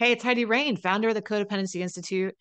Hey, 0.00 0.10
it's 0.10 0.24
Heidi 0.24 0.44
Rain, 0.44 0.76
founder 0.76 1.10
of 1.10 1.14
the 1.14 1.22
Codependency 1.22 1.80
Institute. 1.80 2.34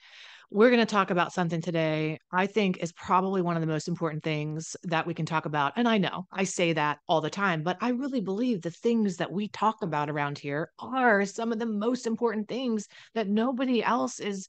We're 0.50 0.72
going 0.72 0.80
to 0.80 0.88
talk 0.88 1.12
about 1.12 1.34
something 1.34 1.62
today 1.62 2.18
I 2.32 2.48
think 2.48 2.80
is 2.80 2.92
probably 2.94 3.44
one 3.44 3.56
of 3.56 3.62
the 3.62 3.68
most 3.68 3.88
important 3.88 4.24
things 4.24 4.76
that 4.86 5.06
we 5.06 5.14
can 5.14 5.28
talk 5.28 5.46
about. 5.46 5.74
And 5.76 5.88
I 5.88 6.00
know 6.00 6.26
I 6.32 6.46
say 6.46 6.74
that 6.74 6.98
all 7.08 7.22
the 7.22 7.30
time, 7.30 7.62
but 7.62 7.78
I 7.80 7.90
really 7.90 8.22
believe 8.22 8.64
the 8.64 8.72
things 8.72 9.18
that 9.18 9.32
we 9.32 9.50
talk 9.50 9.84
about 9.84 10.10
around 10.10 10.40
here 10.40 10.72
are 10.80 11.26
some 11.26 11.52
of 11.52 11.60
the 11.60 11.68
most 11.68 12.08
important 12.08 12.48
things 12.48 12.88
that 13.14 13.28
nobody 13.28 13.84
else 13.84 14.20
is, 14.20 14.48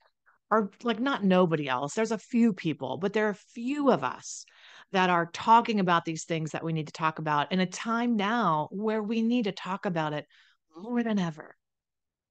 are 0.51 0.71
like 0.83 0.99
not 0.99 1.25
nobody 1.25 1.69
else. 1.69 1.93
There's 1.93 2.11
a 2.11 2.17
few 2.17 2.55
people, 2.55 2.97
but 2.97 3.13
there 3.13 3.27
are 3.27 3.33
a 3.33 3.53
few 3.53 3.91
of 3.91 4.03
us 4.03 4.47
that 4.93 5.11
are 5.11 5.29
talking 5.35 5.79
about 5.79 6.07
these 6.07 6.25
things 6.25 6.53
that 6.53 6.65
we 6.65 6.73
need 6.73 6.87
to 6.87 6.93
talk 6.95 7.19
about 7.19 7.53
in 7.53 7.61
a 7.61 7.67
time 7.67 8.17
now 8.17 8.69
where 8.71 9.03
we 9.03 9.21
need 9.21 9.45
to 9.45 9.53
talk 9.53 9.85
about 9.85 10.15
it 10.15 10.25
more 10.75 11.03
than 11.03 11.19
ever. 11.19 11.55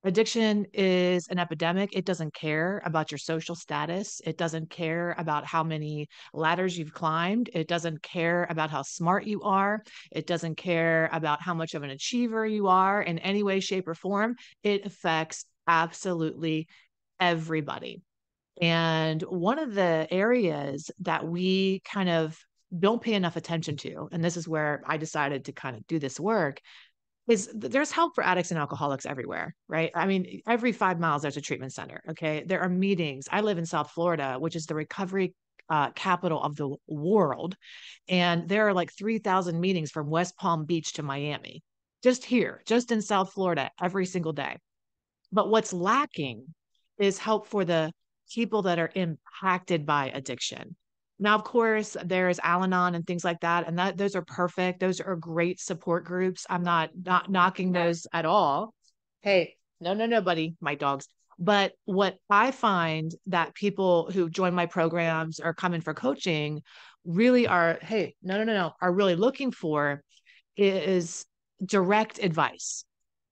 Addiction 0.06 0.66
is 0.74 1.28
an 1.30 1.40
epidemic. 1.40 1.96
It 1.96 2.04
doesn't 2.04 2.34
care 2.34 2.82
about 2.84 3.10
your 3.10 3.18
social 3.18 3.56
status. 3.56 4.20
It 4.26 4.38
doesn't 4.38 4.70
care 4.70 5.16
about 5.18 5.46
how 5.46 5.64
many 5.64 6.10
ladders 6.34 6.78
you've 6.78 6.94
climbed. 6.94 7.50
It 7.54 7.70
doesn't 7.70 8.04
care 8.04 8.46
about 8.50 8.70
how 8.70 8.82
smart 8.82 9.26
you 9.26 9.44
are. 9.44 9.82
It 10.12 10.28
doesn't 10.28 10.56
care 10.56 11.10
about 11.14 11.42
how 11.42 11.54
much 11.54 11.74
of 11.74 11.84
an 11.84 11.90
achiever 11.90 12.46
you 12.46 12.68
are 12.68 13.02
in 13.02 13.18
any 13.20 13.44
way, 13.44 13.62
shape, 13.62 13.88
or 13.88 13.96
form. 13.96 14.36
It 14.62 14.86
affects 14.86 15.46
absolutely 15.68 16.68
everybody. 17.22 18.02
And 18.62 19.22
one 19.22 19.58
of 19.58 19.74
the 19.74 20.06
areas 20.12 20.92
that 21.00 21.26
we 21.26 21.80
kind 21.86 22.10
of 22.10 22.38
don't 22.78 23.02
pay 23.02 23.14
enough 23.14 23.38
attention 23.38 23.78
to, 23.78 24.10
and 24.12 24.24
this 24.24 24.36
is 24.36 24.48
where 24.48 24.84
I 24.86 24.98
decided 24.98 25.46
to 25.46 25.54
kind 25.54 25.78
of 25.78 25.88
do 25.88 25.98
this 25.98 26.20
work, 26.20 26.60
is 27.28 27.50
there's 27.54 27.92
help 27.92 28.16
for 28.16 28.24
addicts 28.24 28.52
and 28.52 28.60
alcoholics 28.60 29.06
everywhere, 29.06 29.56
right? 29.68 29.92
I 29.96 30.06
mean, 30.06 30.42
every 30.46 30.72
five 30.72 31.00
miles 31.00 31.22
there's 31.22 31.38
a 31.38 31.42
treatment 31.42 31.74
center. 31.74 32.02
Okay, 32.10 32.44
there 32.46 32.62
are 32.62 32.70
meetings. 32.70 33.28
I 33.32 33.42
live 33.42 33.58
in 33.58 33.66
South 33.66 33.92
Florida, 33.92 34.36
which 34.40 34.56
is 34.56 34.66
the 34.66 34.76
recovery 34.76 35.34
uh, 35.70 35.92
capital 35.92 36.42
of 36.42 36.56
the 36.58 36.76
world, 36.88 37.56
and 38.10 38.50
there 38.50 38.68
are 38.68 38.74
like 38.74 38.92
three 38.92 39.20
thousand 39.20 39.60
meetings 39.60 39.92
from 39.92 40.10
West 40.10 40.38
Palm 40.38 40.66
Beach 40.66 40.94
to 40.94 41.04
Miami, 41.04 41.64
just 42.04 42.26
here, 42.26 42.62
just 42.66 42.92
in 42.92 43.02
South 43.02 43.32
Florida, 43.32 43.72
every 43.82 44.06
single 44.06 44.34
day. 44.34 44.58
But 45.32 45.50
what's 45.50 45.72
lacking 45.74 46.54
is 47.00 47.18
help 47.18 47.48
for 47.48 47.64
the 47.64 47.94
people 48.34 48.64
that 48.64 48.80
are 48.80 48.92
impacted 48.96 49.86
by 49.86 50.10
addiction. 50.10 50.76
Now, 51.20 51.36
of 51.36 51.44
course, 51.44 51.96
there's 52.04 52.40
Al-Anon 52.40 52.96
and 52.96 53.06
things 53.06 53.24
like 53.24 53.40
that, 53.42 53.68
and 53.68 53.78
that 53.80 53.98
those 53.98 54.16
are 54.16 54.24
perfect. 54.24 54.80
Those 54.80 55.00
are 55.00 55.16
great 55.16 55.60
support 55.60 56.06
groups. 56.06 56.46
I'm 56.50 56.64
not 56.64 56.90
not 57.02 57.30
knocking 57.30 57.72
those 57.72 58.08
at 58.12 58.26
all. 58.26 58.74
Hey, 59.22 59.56
no, 59.80 59.94
no, 59.94 60.06
no, 60.06 60.22
buddy, 60.22 60.56
my 60.60 60.76
dogs. 60.76 61.08
But 61.40 61.74
what 61.86 62.18
I 62.30 62.52
find 62.52 63.14
that 63.28 63.56
people 63.56 64.10
who 64.12 64.30
join 64.30 64.54
my 64.54 64.66
programs 64.66 65.40
or 65.40 65.54
come 65.54 65.74
in 65.74 65.82
for 65.82 65.94
coaching 65.94 66.62
really 67.06 67.48
are, 67.48 67.80
hey, 67.82 68.16
no, 68.22 68.38
no, 68.38 68.44
no, 68.44 68.54
no, 68.54 68.72
are 68.82 68.94
really 68.94 69.16
looking 69.16 69.52
for 69.52 70.04
is 70.56 71.26
direct 71.64 72.20
advice 72.20 72.86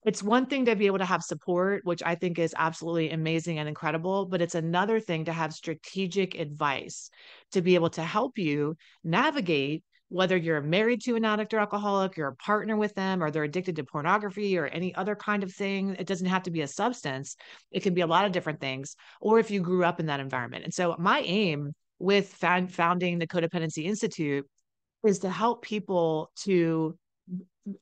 it's 0.03 0.23
one 0.23 0.47
thing 0.47 0.65
to 0.65 0.75
be 0.75 0.87
able 0.87 0.97
to 0.97 1.05
have 1.05 1.21
support, 1.21 1.85
which 1.85 2.01
I 2.03 2.15
think 2.15 2.39
is 2.39 2.55
absolutely 2.57 3.11
amazing 3.11 3.59
and 3.59 3.69
incredible, 3.69 4.25
but 4.25 4.41
it's 4.41 4.55
another 4.55 4.99
thing 4.99 5.25
to 5.25 5.33
have 5.33 5.53
strategic 5.53 6.39
advice 6.39 7.09
to 7.51 7.61
be 7.61 7.75
able 7.75 7.91
to 7.91 8.03
help 8.03 8.37
you 8.37 8.75
navigate 9.03 9.83
whether 10.09 10.35
you're 10.35 10.61
married 10.61 11.01
to 11.01 11.15
an 11.15 11.23
addict 11.23 11.53
or 11.53 11.59
alcoholic, 11.59 12.17
you're 12.17 12.27
a 12.27 12.35
partner 12.35 12.75
with 12.75 12.93
them, 12.95 13.23
or 13.23 13.31
they're 13.31 13.45
addicted 13.45 13.77
to 13.77 13.83
pornography 13.85 14.57
or 14.57 14.65
any 14.65 14.93
other 14.95 15.15
kind 15.15 15.41
of 15.41 15.53
thing. 15.53 15.95
It 15.97 16.05
doesn't 16.05 16.27
have 16.27 16.43
to 16.43 16.51
be 16.51 16.61
a 16.61 16.67
substance, 16.67 17.37
it 17.71 17.81
can 17.81 17.93
be 17.93 18.01
a 18.01 18.07
lot 18.07 18.25
of 18.25 18.33
different 18.33 18.59
things, 18.59 18.95
or 19.21 19.39
if 19.39 19.49
you 19.49 19.61
grew 19.61 19.85
up 19.85 20.01
in 20.01 20.07
that 20.07 20.19
environment. 20.19 20.65
And 20.65 20.73
so, 20.73 20.95
my 20.99 21.21
aim 21.21 21.71
with 21.97 22.33
founding 22.33 23.19
the 23.19 23.27
Codependency 23.27 23.85
Institute 23.85 24.45
is 25.05 25.19
to 25.19 25.29
help 25.29 25.61
people 25.61 26.31
to 26.43 26.97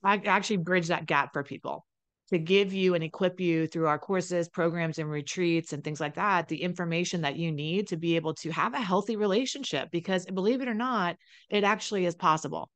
actually 0.04 0.58
bridge 0.58 0.88
that 0.88 1.06
gap 1.06 1.34
for 1.34 1.44
people 1.44 1.86
to 2.30 2.40
give 2.40 2.74
you 2.74 2.96
and 2.96 3.04
equip 3.04 3.40
you 3.40 3.68
through 3.68 3.88
our 3.88 4.00
courses, 4.00 4.50
programs, 4.50 5.00
and 5.00 5.10
retreats 5.10 5.74
and 5.74 5.84
things 5.84 6.00
like 6.00 6.16
that, 6.16 6.48
the 6.48 6.62
information 6.62 7.22
that 7.22 7.36
you 7.36 7.52
need 7.52 7.88
to 7.88 7.98
be 7.98 8.16
able 8.16 8.34
to 8.36 8.52
have 8.52 8.74
a 8.74 8.80
healthy 8.80 9.16
relationship. 9.16 9.90
Because 9.92 10.26
believe 10.26 10.62
it 10.62 10.68
or 10.68 10.74
not, 10.74 11.16
it 11.50 11.64
actually 11.64 12.06
is 12.06 12.16
possible. 12.16 12.70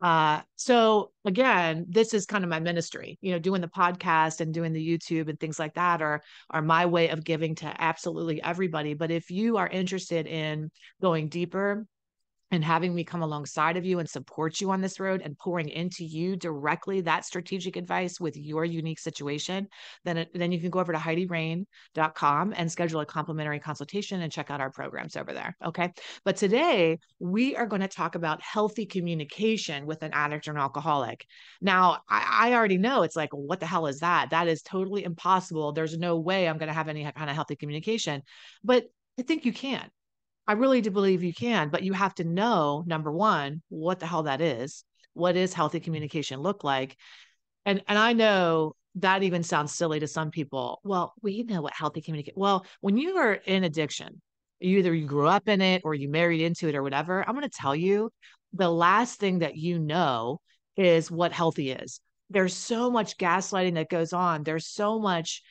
Uh, 0.00 0.42
so 0.56 1.12
again, 1.24 1.86
this 1.88 2.12
is 2.12 2.26
kind 2.26 2.44
of 2.44 2.50
my 2.50 2.60
ministry, 2.60 3.16
you 3.22 3.32
know, 3.32 3.38
doing 3.38 3.60
the 3.60 3.68
podcast 3.68 4.40
and 4.40 4.52
doing 4.52 4.72
the 4.72 4.86
YouTube 4.86 5.28
and 5.28 5.38
things 5.40 5.58
like 5.58 5.74
that 5.74 6.02
are 6.02 6.20
are 6.50 6.62
my 6.62 6.84
way 6.84 7.08
of 7.08 7.24
giving 7.24 7.54
to 7.54 7.74
absolutely 7.82 8.42
everybody. 8.42 8.94
But 8.94 9.10
if 9.10 9.30
you 9.30 9.56
are 9.56 9.68
interested 9.68 10.26
in 10.26 10.70
going 11.00 11.28
deeper 11.28 11.86
and 12.54 12.64
having 12.64 12.94
me 12.94 13.04
come 13.04 13.22
alongside 13.22 13.76
of 13.76 13.84
you 13.84 13.98
and 13.98 14.08
support 14.08 14.60
you 14.60 14.70
on 14.70 14.80
this 14.80 15.00
road 15.00 15.22
and 15.22 15.36
pouring 15.38 15.68
into 15.68 16.04
you 16.04 16.36
directly 16.36 17.00
that 17.00 17.24
strategic 17.24 17.76
advice 17.76 18.20
with 18.20 18.36
your 18.36 18.64
unique 18.64 18.98
situation, 18.98 19.66
then, 20.04 20.26
then 20.34 20.52
you 20.52 20.60
can 20.60 20.70
go 20.70 20.78
over 20.78 20.92
to 20.92 20.98
HeidiRain.com 20.98 22.54
and 22.56 22.70
schedule 22.70 23.00
a 23.00 23.06
complimentary 23.06 23.58
consultation 23.58 24.22
and 24.22 24.32
check 24.32 24.50
out 24.50 24.60
our 24.60 24.70
programs 24.70 25.16
over 25.16 25.32
there. 25.32 25.56
Okay. 25.64 25.92
But 26.24 26.36
today 26.36 26.98
we 27.18 27.56
are 27.56 27.66
going 27.66 27.82
to 27.82 27.88
talk 27.88 28.14
about 28.14 28.40
healthy 28.40 28.86
communication 28.86 29.84
with 29.84 30.02
an 30.02 30.12
addict 30.12 30.48
or 30.48 30.52
an 30.52 30.58
alcoholic. 30.58 31.26
Now, 31.60 31.98
I, 32.08 32.50
I 32.50 32.54
already 32.54 32.78
know 32.78 33.02
it's 33.02 33.16
like, 33.16 33.30
what 33.32 33.60
the 33.60 33.66
hell 33.66 33.86
is 33.86 33.98
that? 34.00 34.30
That 34.30 34.48
is 34.48 34.62
totally 34.62 35.04
impossible. 35.04 35.72
There's 35.72 35.98
no 35.98 36.18
way 36.18 36.48
I'm 36.48 36.58
going 36.58 36.68
to 36.68 36.74
have 36.74 36.88
any 36.88 37.02
kind 37.02 37.28
of 37.28 37.34
healthy 37.34 37.56
communication. 37.56 38.22
But 38.62 38.84
I 39.18 39.22
think 39.22 39.44
you 39.44 39.52
can. 39.52 39.90
I 40.46 40.52
really 40.52 40.80
do 40.80 40.90
believe 40.90 41.22
you 41.22 41.32
can, 41.32 41.70
but 41.70 41.82
you 41.82 41.92
have 41.92 42.14
to 42.16 42.24
know 42.24 42.84
number 42.86 43.10
one, 43.10 43.62
what 43.68 44.00
the 44.00 44.06
hell 44.06 44.24
that 44.24 44.40
is. 44.40 44.84
What 45.14 45.36
is 45.36 45.54
healthy 45.54 45.78
mm-hmm. 45.78 45.84
communication 45.84 46.40
look 46.40 46.64
like? 46.64 46.96
And 47.64 47.82
and 47.88 47.98
I 47.98 48.12
know 48.12 48.74
that 48.96 49.22
even 49.22 49.42
sounds 49.42 49.74
silly 49.74 50.00
to 50.00 50.06
some 50.06 50.30
people. 50.30 50.80
Well, 50.84 51.14
we 51.22 51.42
know 51.42 51.62
what 51.62 51.72
healthy 51.74 52.00
communication. 52.00 52.38
Well, 52.40 52.66
when 52.80 52.96
you 52.96 53.16
are 53.16 53.32
in 53.32 53.64
addiction, 53.64 54.20
either 54.60 54.94
you 54.94 55.06
grew 55.06 55.26
up 55.26 55.48
in 55.48 55.60
it 55.60 55.82
or 55.84 55.94
you 55.94 56.08
married 56.08 56.40
into 56.40 56.68
it 56.68 56.74
or 56.74 56.82
whatever, 56.82 57.26
I'm 57.26 57.34
going 57.34 57.48
to 57.48 57.58
tell 57.58 57.74
you 57.74 58.10
the 58.52 58.70
last 58.70 59.18
thing 59.18 59.40
that 59.40 59.56
you 59.56 59.78
know 59.78 60.40
is 60.76 61.10
what 61.10 61.32
healthy 61.32 61.72
is. 61.72 62.00
There's 62.30 62.54
so 62.54 62.90
much 62.90 63.18
gaslighting 63.18 63.74
that 63.74 63.90
goes 63.90 64.12
on. 64.12 64.44
There's 64.44 64.66
so 64.66 65.00
much 65.00 65.42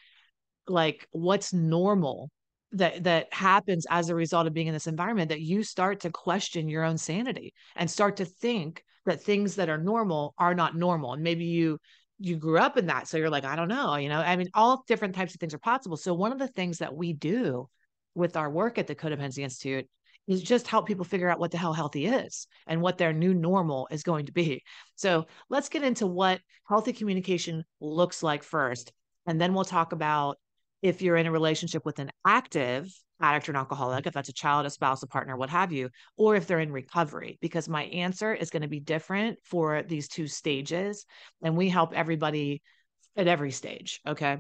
like 0.68 1.08
what's 1.12 1.54
normal 1.54 2.30
that 2.74 3.04
that 3.04 3.34
happens 3.34 3.86
as 3.90 4.10
a 4.10 4.16
result 4.16 4.48
of 4.48 4.54
being 4.54 4.68
in 4.68 4.74
this 4.74 4.88
environment 4.88 5.30
that 5.30 5.42
you 5.42 5.64
start 5.64 6.02
to 6.02 6.10
question 6.10 6.68
your 6.68 6.84
own 6.84 6.98
sanity 6.98 7.54
and 7.76 7.90
start 7.90 8.18
to 8.18 8.26
think 8.26 8.84
that 9.06 9.22
things 9.22 9.56
that 9.56 9.70
are 9.70 9.78
normal 9.78 10.34
are 10.38 10.56
not 10.56 10.76
normal. 10.76 11.14
And 11.14 11.24
maybe 11.24 11.46
you 11.46 11.80
you 12.20 12.38
grew 12.38 12.58
up 12.58 12.78
in 12.78 12.86
that 12.86 13.08
so 13.08 13.18
you're 13.18 13.30
like 13.30 13.44
i 13.44 13.56
don't 13.56 13.68
know 13.68 13.96
you 13.96 14.08
know? 14.08 14.20
I 14.20 14.36
mean 14.36 14.48
all 14.54 14.84
different 14.88 15.16
types 15.16 15.34
of 15.34 15.40
things 15.40 15.54
are 15.54 15.60
possible. 15.60 15.98
So 15.98 16.14
one 16.14 16.32
of 16.32 16.40
the 16.40 16.48
things 16.48 16.80
that 16.80 16.96
we 16.96 17.14
do 17.14 17.70
with 18.16 18.38
our 18.38 18.50
work 18.50 18.78
at 18.78 18.88
the 18.88 18.96
codependency 18.96 19.40
institute 19.40 19.88
is 20.28 20.42
just 20.42 20.68
help 20.68 20.88
people 20.88 21.04
figure 21.04 21.30
out 21.30 21.40
what 21.40 21.52
the 21.52 21.58
hell 21.58 21.74
healthy 21.74 22.06
is 22.06 22.48
and 22.66 22.82
what 22.82 22.98
their 22.98 23.12
new 23.12 23.34
normal 23.34 23.88
is 23.92 24.04
going 24.04 24.26
to 24.28 24.32
be. 24.32 24.64
So 24.96 25.26
let's 25.50 25.68
get 25.68 25.84
into 25.84 26.08
what 26.08 26.40
healthy 26.68 26.94
communication 26.94 27.66
looks 27.82 28.24
like 28.24 28.42
first 28.44 28.94
and 29.26 29.40
then 29.40 29.54
we'll 29.54 29.66
talk 29.66 29.92
about 29.92 30.38
if 30.84 31.02
you're 31.02 31.16
in 31.16 31.26
a 31.26 31.32
relationship 31.32 31.86
with 31.86 31.98
an 31.98 32.12
active 32.28 32.94
addict 33.22 33.48
or 33.48 33.52
an 33.52 33.56
mm-hmm. 33.56 33.60
alcoholic, 33.62 34.06
if 34.06 34.14
that's 34.14 34.30
a 34.30 34.34
child, 34.34 34.66
a 34.66 34.70
spouse, 34.70 35.02
a 35.02 35.08
partner, 35.08 35.38
what 35.38 35.50
have 35.50 35.72
you, 35.72 35.90
or 36.18 36.36
if 36.36 36.46
they're 36.46 36.60
in 36.60 36.72
recovery, 36.72 37.40
because 37.42 37.70
my 37.70 37.86
answer 37.86 38.34
is 38.34 38.50
going 38.50 38.62
to 38.62 38.68
be 38.68 38.82
different 38.82 39.40
for 39.44 39.82
these 39.82 40.10
two 40.10 40.28
stages. 40.28 41.06
And 41.42 41.56
we 41.56 41.70
help 41.70 41.94
everybody 41.94 42.62
at 43.16 43.28
every 43.28 43.52
stage. 43.52 44.02
Okay. 44.06 44.38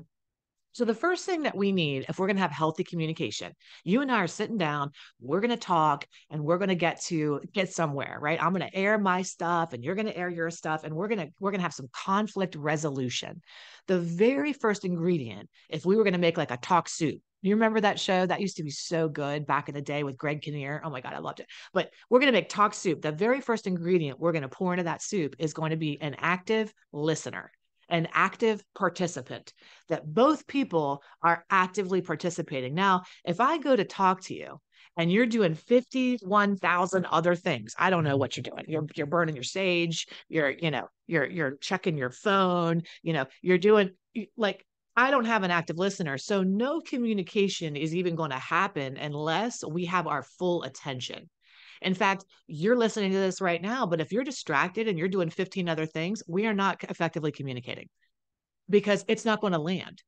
So, 0.74 0.86
the 0.86 0.96
first 0.96 1.26
thing 1.26 1.44
that 1.44 1.56
we 1.56 1.72
need, 1.72 2.06
if 2.10 2.18
we're 2.18 2.26
going 2.26 2.36
to 2.36 2.42
have 2.42 2.52
healthy 2.52 2.84
communication, 2.84 3.54
you 3.84 4.02
and 4.02 4.12
I 4.12 4.18
are 4.24 4.28
sitting 4.28 4.58
down, 4.58 4.92
we're 5.22 5.40
going 5.40 5.52
to 5.52 5.58
talk 5.58 6.06
and 6.32 6.44
we're 6.44 6.58
going 6.58 6.70
to 6.70 6.76
get 6.76 7.00
to 7.04 7.42
get 7.54 7.72
somewhere, 7.72 8.18
right? 8.20 8.42
I'm 8.42 8.54
going 8.54 8.68
to 8.68 8.76
air 8.76 8.98
my 8.98 9.22
stuff 9.22 9.74
and 9.74 9.84
you're 9.84 9.94
going 9.94 10.08
to 10.08 10.18
air 10.18 10.30
your 10.30 10.50
stuff 10.50 10.84
and 10.84 10.96
we're 10.96 11.08
going 11.08 11.20
to 11.20 11.28
we're 11.40 11.52
going 11.52 11.60
to 11.60 11.64
have 11.64 11.76
some 11.76 11.90
conflict 11.94 12.56
resolution. 12.56 13.42
The 13.88 14.00
very 14.00 14.52
first 14.52 14.84
ingredient, 14.84 15.48
if 15.70 15.86
we 15.86 15.96
were 15.96 16.04
going 16.04 16.14
to 16.14 16.20
make 16.20 16.38
like 16.38 16.52
a 16.52 16.58
talk 16.58 16.90
soup, 16.90 17.22
you 17.44 17.56
remember 17.56 17.82
that 17.82 18.00
show? 18.00 18.26
That 18.26 18.42
used 18.42 18.58
to 18.58 18.64
be 18.64 18.72
so 18.72 19.08
good 19.08 19.46
back 19.46 19.70
in 19.70 19.76
the 19.76 19.82
day 19.82 20.04
with 20.04 20.18
Greg 20.18 20.42
Kinnear. 20.42 20.82
Oh 20.84 20.90
my 20.90 21.02
God, 21.02 21.14
I 21.14 21.20
loved 21.20 21.42
it. 21.42 21.48
But 21.74 21.92
we're 22.10 22.20
going 22.20 22.32
to 22.32 22.38
make 22.38 22.50
talk 22.50 22.74
soup. 22.74 23.02
The 23.02 23.12
very 23.12 23.42
first 23.42 23.68
ingredient 23.68 24.20
we're 24.20 24.32
going 24.32 24.44
to 24.44 24.50
pour 24.50 24.74
into 24.74 24.86
that 24.86 25.04
soup 25.04 25.36
is 25.38 25.54
going 25.54 25.72
to 25.72 25.78
be 25.78 26.02
an 26.02 26.16
active 26.18 26.74
listener 26.94 27.52
an 27.94 28.08
active 28.12 28.64
participant, 28.76 29.54
that 29.88 30.04
both 30.04 30.48
people 30.48 31.04
are 31.22 31.46
actively 31.50 32.02
participating. 32.02 32.74
Now, 32.74 33.04
if 33.24 33.40
I 33.40 33.60
go 33.60 33.76
to 33.76 33.86
talk 33.86 34.22
to 34.24 34.34
you 34.34 34.60
and 34.98 35.12
you're 35.12 35.28
doing 35.28 35.54
51,000 35.54 37.06
other 37.06 37.36
things, 37.36 37.76
I 37.78 37.92
don't 37.92 38.04
know 38.04 38.18
what 38.18 38.36
you're 38.36 38.42
doing. 38.42 38.66
You're, 38.68 38.88
you're 38.96 39.06
burning 39.06 39.36
your 39.36 39.44
sage, 39.44 40.08
you're, 40.28 40.50
you 40.50 40.72
know, 40.72 40.88
you're, 41.06 41.28
you're 41.28 41.56
checking 41.58 41.96
your 41.96 42.10
phone, 42.10 42.82
you 43.04 43.14
know, 43.14 43.28
you're 43.44 43.60
doing 43.60 43.92
like 44.36 44.66
I 44.96 45.12
don't 45.12 45.26
have 45.26 45.44
an 45.44 45.52
active 45.52 45.78
listener. 45.78 46.18
So 46.18 46.44
no 46.44 46.82
communication 46.82 47.76
is 47.76 47.96
even 47.96 48.16
going 48.16 48.32
to 48.32 48.38
happen 48.38 48.98
unless 48.98 49.64
we 49.64 49.86
have 49.86 50.08
our 50.08 50.24
full 50.24 50.64
attention. 50.64 51.30
In 51.84 51.94
fact, 51.94 52.26
you're 52.48 52.78
listening 52.78 53.12
to 53.12 53.18
this 53.18 53.42
right 53.42 53.62
now, 53.62 53.86
but 53.86 54.02
if 54.02 54.12
you're 54.12 54.24
distracted 54.24 54.88
and 54.88 54.98
you're 54.98 55.08
doing 55.08 55.30
15 55.30 55.70
other 55.70 55.86
things, 55.86 56.24
we 56.28 56.46
are 56.46 56.54
not 56.54 56.84
effectively 56.90 57.32
communicating 57.32 57.90
because 58.70 59.06
it's 59.08 59.26
not 59.26 59.42
going 59.42 59.54
to 59.54 59.60
land. 59.60 60.02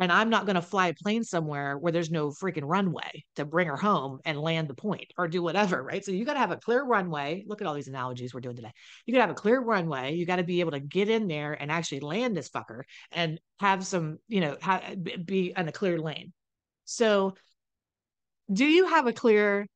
And 0.00 0.10
I'm 0.10 0.28
not 0.28 0.44
going 0.44 0.56
to 0.56 0.62
fly 0.62 0.88
a 0.88 0.94
plane 0.94 1.22
somewhere 1.22 1.78
where 1.78 1.92
there's 1.92 2.10
no 2.10 2.30
freaking 2.30 2.64
runway 2.64 3.24
to 3.36 3.44
bring 3.44 3.68
her 3.68 3.76
home 3.76 4.18
and 4.24 4.40
land 4.40 4.66
the 4.66 4.74
point 4.74 5.12
or 5.16 5.28
do 5.28 5.40
whatever, 5.40 5.82
right? 5.84 6.04
So 6.04 6.10
you 6.10 6.24
got 6.24 6.32
to 6.32 6.40
have 6.40 6.50
a 6.50 6.56
clear 6.56 6.82
runway. 6.82 7.44
Look 7.46 7.60
at 7.60 7.68
all 7.68 7.74
these 7.74 7.86
analogies 7.86 8.34
we're 8.34 8.40
doing 8.40 8.56
today. 8.56 8.72
You 9.06 9.14
got 9.14 9.18
to 9.18 9.26
have 9.28 9.36
a 9.36 9.40
clear 9.40 9.60
runway. 9.60 10.14
You 10.14 10.26
got 10.26 10.36
to 10.36 10.42
be 10.42 10.60
able 10.60 10.72
to 10.72 10.80
get 10.80 11.08
in 11.08 11.28
there 11.28 11.52
and 11.52 11.70
actually 11.70 12.00
land 12.00 12.36
this 12.36 12.48
fucker 12.48 12.82
and 13.12 13.38
have 13.60 13.86
some, 13.86 14.18
you 14.26 14.40
know, 14.40 14.56
be 15.24 15.52
in 15.56 15.68
a 15.68 15.72
clear 15.72 15.98
lane. 16.00 16.32
So, 16.84 17.34
do 18.52 18.66
you 18.66 18.88
have 18.88 19.06
a 19.06 19.12
clear 19.12 19.66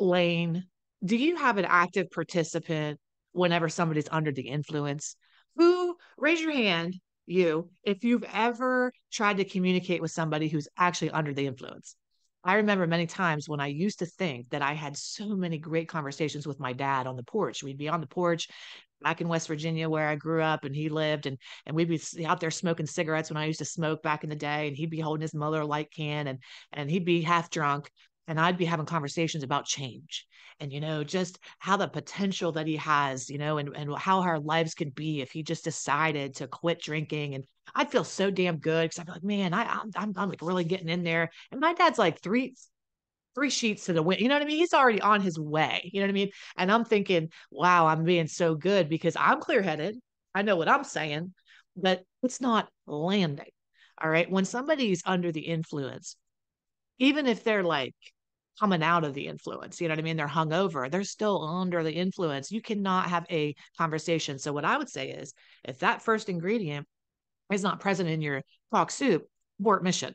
lane? 0.00 0.64
Do 1.04 1.16
you 1.16 1.36
have 1.36 1.58
an 1.58 1.64
active 1.64 2.10
participant 2.10 2.98
whenever 3.32 3.68
somebody's 3.68 4.08
under 4.10 4.32
the 4.32 4.48
influence? 4.48 5.16
Who 5.56 5.96
raise 6.16 6.40
your 6.40 6.52
hand 6.52 7.00
you 7.30 7.70
if 7.84 8.04
you've 8.04 8.24
ever 8.32 8.92
tried 9.12 9.38
to 9.38 9.44
communicate 9.44 10.02
with 10.02 10.10
somebody 10.10 10.48
who's 10.48 10.68
actually 10.76 11.10
under 11.10 11.32
the 11.32 11.46
influence. 11.46 11.96
I 12.42 12.54
remember 12.54 12.86
many 12.86 13.06
times 13.06 13.48
when 13.48 13.60
I 13.60 13.66
used 13.66 13.98
to 13.98 14.06
think 14.06 14.48
that 14.50 14.62
I 14.62 14.72
had 14.72 14.96
so 14.96 15.36
many 15.36 15.58
great 15.58 15.88
conversations 15.88 16.46
with 16.46 16.58
my 16.58 16.72
dad 16.72 17.06
on 17.06 17.16
the 17.16 17.22
porch. 17.22 17.62
We'd 17.62 17.76
be 17.76 17.88
on 17.88 18.00
the 18.00 18.06
porch 18.06 18.48
back 19.02 19.20
in 19.20 19.28
West 19.28 19.46
Virginia 19.46 19.88
where 19.88 20.08
I 20.08 20.16
grew 20.16 20.42
up 20.42 20.64
and 20.64 20.74
he 20.74 20.88
lived 20.88 21.26
and 21.26 21.38
and 21.66 21.76
we'd 21.76 21.88
be 21.88 22.26
out 22.26 22.40
there 22.40 22.50
smoking 22.50 22.86
cigarettes 22.86 23.30
when 23.30 23.36
I 23.36 23.46
used 23.46 23.58
to 23.60 23.64
smoke 23.64 24.02
back 24.02 24.24
in 24.24 24.30
the 24.30 24.36
day 24.36 24.68
and 24.68 24.76
he'd 24.76 24.90
be 24.90 25.00
holding 25.00 25.22
his 25.22 25.34
Miller 25.34 25.64
Lite 25.64 25.90
can 25.90 26.26
and 26.26 26.38
and 26.72 26.90
he'd 26.90 27.04
be 27.04 27.22
half 27.22 27.50
drunk 27.50 27.90
and 28.30 28.38
I'd 28.38 28.56
be 28.56 28.64
having 28.64 28.86
conversations 28.86 29.42
about 29.42 29.66
change 29.66 30.24
and 30.60 30.72
you 30.72 30.80
know 30.80 31.02
just 31.02 31.40
how 31.58 31.76
the 31.76 31.88
potential 31.88 32.52
that 32.52 32.68
he 32.68 32.76
has 32.76 33.28
you 33.28 33.38
know 33.38 33.58
and, 33.58 33.76
and 33.76 33.92
how 33.98 34.20
our 34.20 34.38
lives 34.38 34.74
could 34.74 34.94
be 34.94 35.20
if 35.20 35.32
he 35.32 35.42
just 35.42 35.64
decided 35.64 36.36
to 36.36 36.46
quit 36.46 36.80
drinking. 36.80 37.34
And 37.34 37.44
I'd 37.74 37.90
feel 37.90 38.04
so 38.04 38.30
damn 38.30 38.58
good 38.58 38.84
because 38.84 39.00
I'd 39.00 39.06
be 39.06 39.12
like 39.12 39.24
man 39.24 39.52
I 39.52 39.64
I'm, 39.64 39.90
I'm, 39.96 40.12
I'm 40.16 40.28
like 40.28 40.42
really 40.42 40.64
getting 40.64 40.88
in 40.88 41.02
there. 41.02 41.30
And 41.50 41.60
my 41.60 41.74
dad's 41.74 41.98
like 41.98 42.22
three 42.22 42.54
three 43.34 43.50
sheets 43.50 43.86
to 43.86 43.92
the 43.92 44.02
wind 44.02 44.20
you 44.20 44.28
know 44.28 44.36
what 44.36 44.42
I 44.42 44.46
mean? 44.46 44.58
He's 44.58 44.74
already 44.74 45.00
on 45.00 45.20
his 45.20 45.38
way 45.38 45.90
you 45.92 46.00
know 46.00 46.06
what 46.06 46.10
I 46.10 46.14
mean? 46.14 46.30
And 46.56 46.70
I'm 46.70 46.84
thinking 46.84 47.30
wow 47.50 47.88
I'm 47.88 48.04
being 48.04 48.28
so 48.28 48.54
good 48.54 48.88
because 48.88 49.16
I'm 49.18 49.40
clear 49.40 49.60
headed 49.60 49.96
I 50.36 50.42
know 50.42 50.54
what 50.54 50.68
I'm 50.68 50.84
saying 50.84 51.34
but 51.76 52.04
it's 52.22 52.40
not 52.40 52.68
landing 52.86 53.50
all 54.00 54.08
right? 54.08 54.30
When 54.30 54.44
somebody's 54.44 55.02
under 55.04 55.32
the 55.32 55.40
influence 55.40 56.14
even 57.00 57.26
if 57.26 57.42
they're 57.42 57.64
like 57.64 57.94
coming 58.58 58.82
out 58.82 59.04
of 59.04 59.14
the 59.14 59.26
influence. 59.26 59.80
You 59.80 59.88
know 59.88 59.92
what 59.92 60.00
I 60.00 60.02
mean? 60.02 60.16
They're 60.16 60.28
hungover. 60.28 60.90
They're 60.90 61.04
still 61.04 61.42
under 61.42 61.82
the 61.82 61.92
influence. 61.92 62.50
You 62.50 62.60
cannot 62.60 63.08
have 63.08 63.26
a 63.30 63.54
conversation. 63.78 64.38
So 64.38 64.52
what 64.52 64.64
I 64.64 64.76
would 64.76 64.88
say 64.88 65.10
is, 65.10 65.32
if 65.64 65.78
that 65.80 66.02
first 66.02 66.28
ingredient 66.28 66.86
is 67.52 67.62
not 67.62 67.80
present 67.80 68.08
in 68.08 68.20
your 68.20 68.42
talk 68.72 68.90
soup, 68.90 69.26
abort 69.58 69.82
mission. 69.82 70.14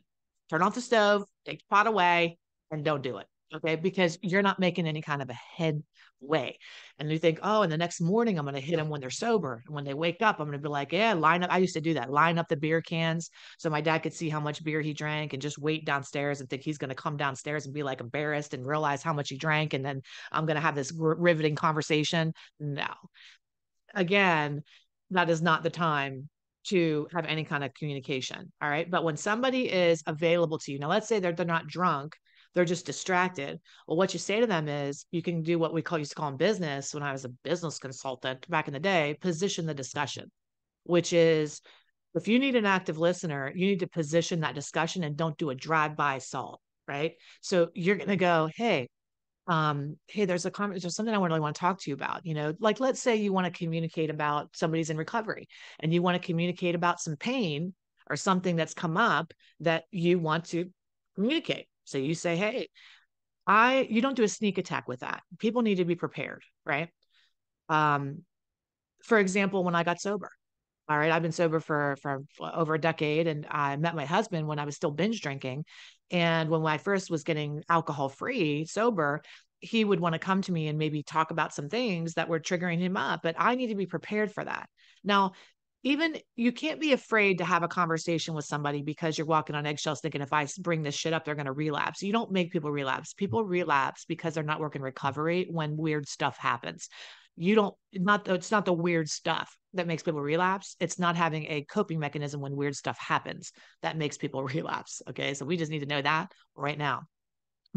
Turn 0.50 0.62
off 0.62 0.74
the 0.74 0.80
stove, 0.80 1.24
take 1.44 1.58
the 1.58 1.64
pot 1.68 1.86
away, 1.86 2.38
and 2.70 2.84
don't 2.84 3.02
do 3.02 3.18
it. 3.18 3.26
Okay. 3.54 3.76
Because 3.76 4.18
you're 4.22 4.42
not 4.42 4.58
making 4.58 4.86
any 4.86 5.02
kind 5.02 5.22
of 5.22 5.30
a 5.30 5.38
headway. 6.20 6.58
And 6.98 7.10
you 7.10 7.18
think, 7.18 7.40
oh, 7.42 7.62
and 7.62 7.70
the 7.70 7.76
next 7.76 8.00
morning 8.00 8.38
I'm 8.38 8.44
going 8.44 8.54
to 8.54 8.60
hit 8.60 8.76
them 8.76 8.88
when 8.88 9.00
they're 9.00 9.10
sober. 9.10 9.62
And 9.66 9.74
when 9.74 9.84
they 9.84 9.94
wake 9.94 10.22
up, 10.22 10.38
I'm 10.38 10.46
going 10.46 10.58
to 10.58 10.62
be 10.62 10.68
like, 10.68 10.92
yeah, 10.92 11.12
line 11.12 11.42
up. 11.42 11.52
I 11.52 11.58
used 11.58 11.74
to 11.74 11.80
do 11.80 11.94
that, 11.94 12.10
line 12.10 12.38
up 12.38 12.48
the 12.48 12.56
beer 12.56 12.80
cans 12.80 13.30
so 13.58 13.70
my 13.70 13.80
dad 13.80 13.98
could 13.98 14.14
see 14.14 14.28
how 14.28 14.40
much 14.40 14.64
beer 14.64 14.80
he 14.80 14.94
drank 14.94 15.32
and 15.32 15.42
just 15.42 15.58
wait 15.58 15.84
downstairs 15.84 16.40
and 16.40 16.48
think 16.48 16.62
he's 16.62 16.78
going 16.78 16.90
to 16.90 16.94
come 16.94 17.16
downstairs 17.16 17.66
and 17.66 17.74
be 17.74 17.82
like 17.82 18.00
embarrassed 18.00 18.54
and 18.54 18.66
realize 18.66 19.02
how 19.02 19.12
much 19.12 19.28
he 19.28 19.36
drank. 19.36 19.74
And 19.74 19.84
then 19.84 20.02
I'm 20.32 20.46
going 20.46 20.56
to 20.56 20.62
have 20.62 20.74
this 20.74 20.92
riveting 20.96 21.56
conversation. 21.56 22.32
No. 22.60 22.88
Again, 23.94 24.62
that 25.10 25.30
is 25.30 25.42
not 25.42 25.62
the 25.62 25.70
time 25.70 26.28
to 26.68 27.06
have 27.14 27.26
any 27.26 27.44
kind 27.44 27.62
of 27.62 27.72
communication. 27.74 28.52
All 28.60 28.68
right. 28.68 28.90
But 28.90 29.04
when 29.04 29.16
somebody 29.16 29.70
is 29.70 30.02
available 30.06 30.58
to 30.58 30.72
you, 30.72 30.78
now 30.80 30.88
let's 30.88 31.06
say 31.06 31.20
they're, 31.20 31.32
they're 31.32 31.46
not 31.46 31.68
drunk, 31.68 32.16
they're 32.56 32.64
just 32.64 32.86
distracted. 32.86 33.60
Well, 33.86 33.98
what 33.98 34.14
you 34.14 34.18
say 34.18 34.40
to 34.40 34.46
them 34.46 34.66
is 34.66 35.04
you 35.10 35.20
can 35.20 35.42
do 35.42 35.58
what 35.58 35.74
we 35.74 35.82
call 35.82 35.98
used 35.98 36.12
to 36.12 36.14
call 36.16 36.30
in 36.30 36.38
business 36.38 36.94
when 36.94 37.02
I 37.02 37.12
was 37.12 37.26
a 37.26 37.28
business 37.28 37.78
consultant 37.78 38.48
back 38.48 38.66
in 38.66 38.72
the 38.72 38.80
day, 38.80 39.14
position 39.20 39.66
the 39.66 39.74
discussion, 39.74 40.30
which 40.84 41.12
is 41.12 41.60
if 42.14 42.26
you 42.26 42.38
need 42.38 42.56
an 42.56 42.64
active 42.64 42.96
listener, 42.96 43.52
you 43.54 43.66
need 43.66 43.80
to 43.80 43.86
position 43.86 44.40
that 44.40 44.54
discussion 44.54 45.04
and 45.04 45.18
don't 45.18 45.36
do 45.36 45.50
a 45.50 45.54
drive-by 45.54 46.14
assault, 46.14 46.62
right? 46.88 47.12
So 47.42 47.68
you're 47.74 47.96
gonna 47.96 48.16
go, 48.16 48.48
hey, 48.56 48.88
um, 49.48 49.98
hey, 50.06 50.24
there's 50.24 50.46
a 50.46 50.50
comment, 50.50 50.80
there's 50.80 50.96
something 50.96 51.14
I 51.14 51.18
really 51.22 51.40
want 51.40 51.56
to 51.56 51.60
talk 51.60 51.78
to 51.82 51.90
you 51.90 51.94
about. 51.94 52.24
You 52.24 52.32
know, 52.32 52.54
like 52.58 52.80
let's 52.80 53.02
say 53.02 53.16
you 53.16 53.34
want 53.34 53.52
to 53.52 53.58
communicate 53.58 54.08
about 54.08 54.56
somebody's 54.56 54.88
in 54.88 54.96
recovery 54.96 55.46
and 55.80 55.92
you 55.92 56.00
want 56.00 56.20
to 56.20 56.26
communicate 56.26 56.74
about 56.74 57.00
some 57.00 57.16
pain 57.16 57.74
or 58.08 58.16
something 58.16 58.56
that's 58.56 58.72
come 58.72 58.96
up 58.96 59.34
that 59.60 59.84
you 59.90 60.18
want 60.18 60.46
to 60.46 60.70
communicate. 61.16 61.66
So 61.86 61.98
you 61.98 62.14
say, 62.14 62.36
hey, 62.36 62.68
I 63.46 63.86
you 63.88 64.02
don't 64.02 64.16
do 64.16 64.24
a 64.24 64.28
sneak 64.28 64.58
attack 64.58 64.88
with 64.88 65.00
that. 65.00 65.22
People 65.38 65.62
need 65.62 65.76
to 65.76 65.84
be 65.84 65.94
prepared, 65.94 66.42
right? 66.64 66.88
Um, 67.68 68.22
for 69.02 69.18
example, 69.18 69.64
when 69.64 69.74
I 69.74 69.84
got 69.84 70.00
sober, 70.00 70.30
all 70.88 70.98
right, 70.98 71.10
I've 71.10 71.22
been 71.22 71.32
sober 71.32 71.60
for 71.60 71.96
for 72.02 72.22
over 72.40 72.74
a 72.74 72.80
decade, 72.80 73.26
and 73.26 73.46
I 73.50 73.76
met 73.76 73.96
my 73.96 74.04
husband 74.04 74.46
when 74.46 74.58
I 74.58 74.64
was 74.64 74.76
still 74.76 74.90
binge 74.90 75.20
drinking, 75.20 75.64
and 76.10 76.50
when 76.50 76.64
I 76.66 76.78
first 76.78 77.10
was 77.10 77.24
getting 77.24 77.62
alcohol 77.68 78.08
free, 78.08 78.66
sober, 78.66 79.22
he 79.60 79.84
would 79.84 80.00
want 80.00 80.14
to 80.14 80.18
come 80.18 80.42
to 80.42 80.52
me 80.52 80.68
and 80.68 80.78
maybe 80.78 81.02
talk 81.02 81.30
about 81.30 81.54
some 81.54 81.68
things 81.68 82.14
that 82.14 82.28
were 82.28 82.40
triggering 82.40 82.78
him 82.78 82.96
up, 82.96 83.20
but 83.22 83.34
I 83.38 83.54
need 83.54 83.68
to 83.68 83.74
be 83.74 83.86
prepared 83.86 84.32
for 84.32 84.44
that. 84.44 84.68
Now, 85.02 85.32
even 85.82 86.16
you 86.34 86.52
can't 86.52 86.80
be 86.80 86.92
afraid 86.92 87.38
to 87.38 87.44
have 87.44 87.62
a 87.62 87.68
conversation 87.68 88.34
with 88.34 88.44
somebody 88.44 88.82
because 88.82 89.16
you're 89.16 89.26
walking 89.26 89.54
on 89.54 89.66
eggshells 89.66 90.00
thinking 90.00 90.20
if 90.20 90.32
I 90.32 90.46
bring 90.58 90.82
this 90.82 90.94
shit 90.94 91.12
up, 91.12 91.24
they're 91.24 91.34
going 91.34 91.46
to 91.46 91.52
relapse. 91.52 92.02
You 92.02 92.12
don't 92.12 92.32
make 92.32 92.50
people 92.50 92.72
relapse. 92.72 93.14
People 93.14 93.44
relapse 93.44 94.04
because 94.04 94.34
they're 94.34 94.42
not 94.42 94.60
working 94.60 94.82
recovery 94.82 95.46
when 95.50 95.76
weird 95.76 96.08
stuff 96.08 96.38
happens. 96.38 96.88
You 97.36 97.54
don't 97.54 97.74
not 97.92 98.26
it's 98.28 98.50
not 98.50 98.64
the 98.64 98.72
weird 98.72 99.08
stuff 99.08 99.56
that 99.74 99.86
makes 99.86 100.02
people 100.02 100.20
relapse. 100.20 100.74
It's 100.80 100.98
not 100.98 101.16
having 101.16 101.44
a 101.44 101.62
coping 101.62 101.98
mechanism 101.98 102.40
when 102.40 102.56
weird 102.56 102.74
stuff 102.74 102.98
happens 102.98 103.52
that 103.82 103.98
makes 103.98 104.16
people 104.16 104.42
relapse. 104.54 105.02
Okay. 105.10 105.34
So 105.34 105.44
we 105.44 105.56
just 105.56 105.70
need 105.70 105.80
to 105.80 105.86
know 105.86 106.02
that 106.02 106.32
right 106.56 106.78
now. 106.78 107.02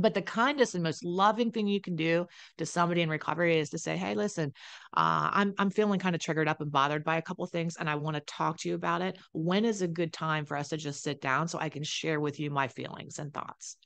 But 0.01 0.13
the 0.13 0.21
kindest 0.21 0.75
and 0.75 0.83
most 0.83 1.03
loving 1.03 1.51
thing 1.51 1.67
you 1.67 1.81
can 1.81 1.95
do 1.95 2.27
to 2.57 2.65
somebody 2.65 3.01
in 3.01 3.09
recovery 3.09 3.59
is 3.59 3.69
to 3.71 3.77
say, 3.77 3.97
"Hey, 3.97 4.15
listen, 4.15 4.53
uh, 4.95 5.29
I'm 5.33 5.53
I'm 5.57 5.69
feeling 5.69 5.99
kind 5.99 6.15
of 6.15 6.21
triggered 6.21 6.47
up 6.47 6.61
and 6.61 6.71
bothered 6.71 7.03
by 7.03 7.17
a 7.17 7.21
couple 7.21 7.45
things, 7.47 7.75
and 7.77 7.89
I 7.89 7.95
want 7.95 8.15
to 8.15 8.21
talk 8.21 8.57
to 8.59 8.69
you 8.69 8.75
about 8.75 9.01
it. 9.01 9.17
When 9.33 9.65
is 9.65 9.81
a 9.81 9.87
good 9.87 10.13
time 10.13 10.45
for 10.45 10.57
us 10.57 10.69
to 10.69 10.77
just 10.77 11.03
sit 11.03 11.21
down 11.21 11.47
so 11.47 11.59
I 11.59 11.69
can 11.69 11.83
share 11.83 12.19
with 12.19 12.39
you 12.39 12.49
my 12.51 12.67
feelings 12.67 13.19
and 13.19 13.33
thoughts?" 13.33 13.77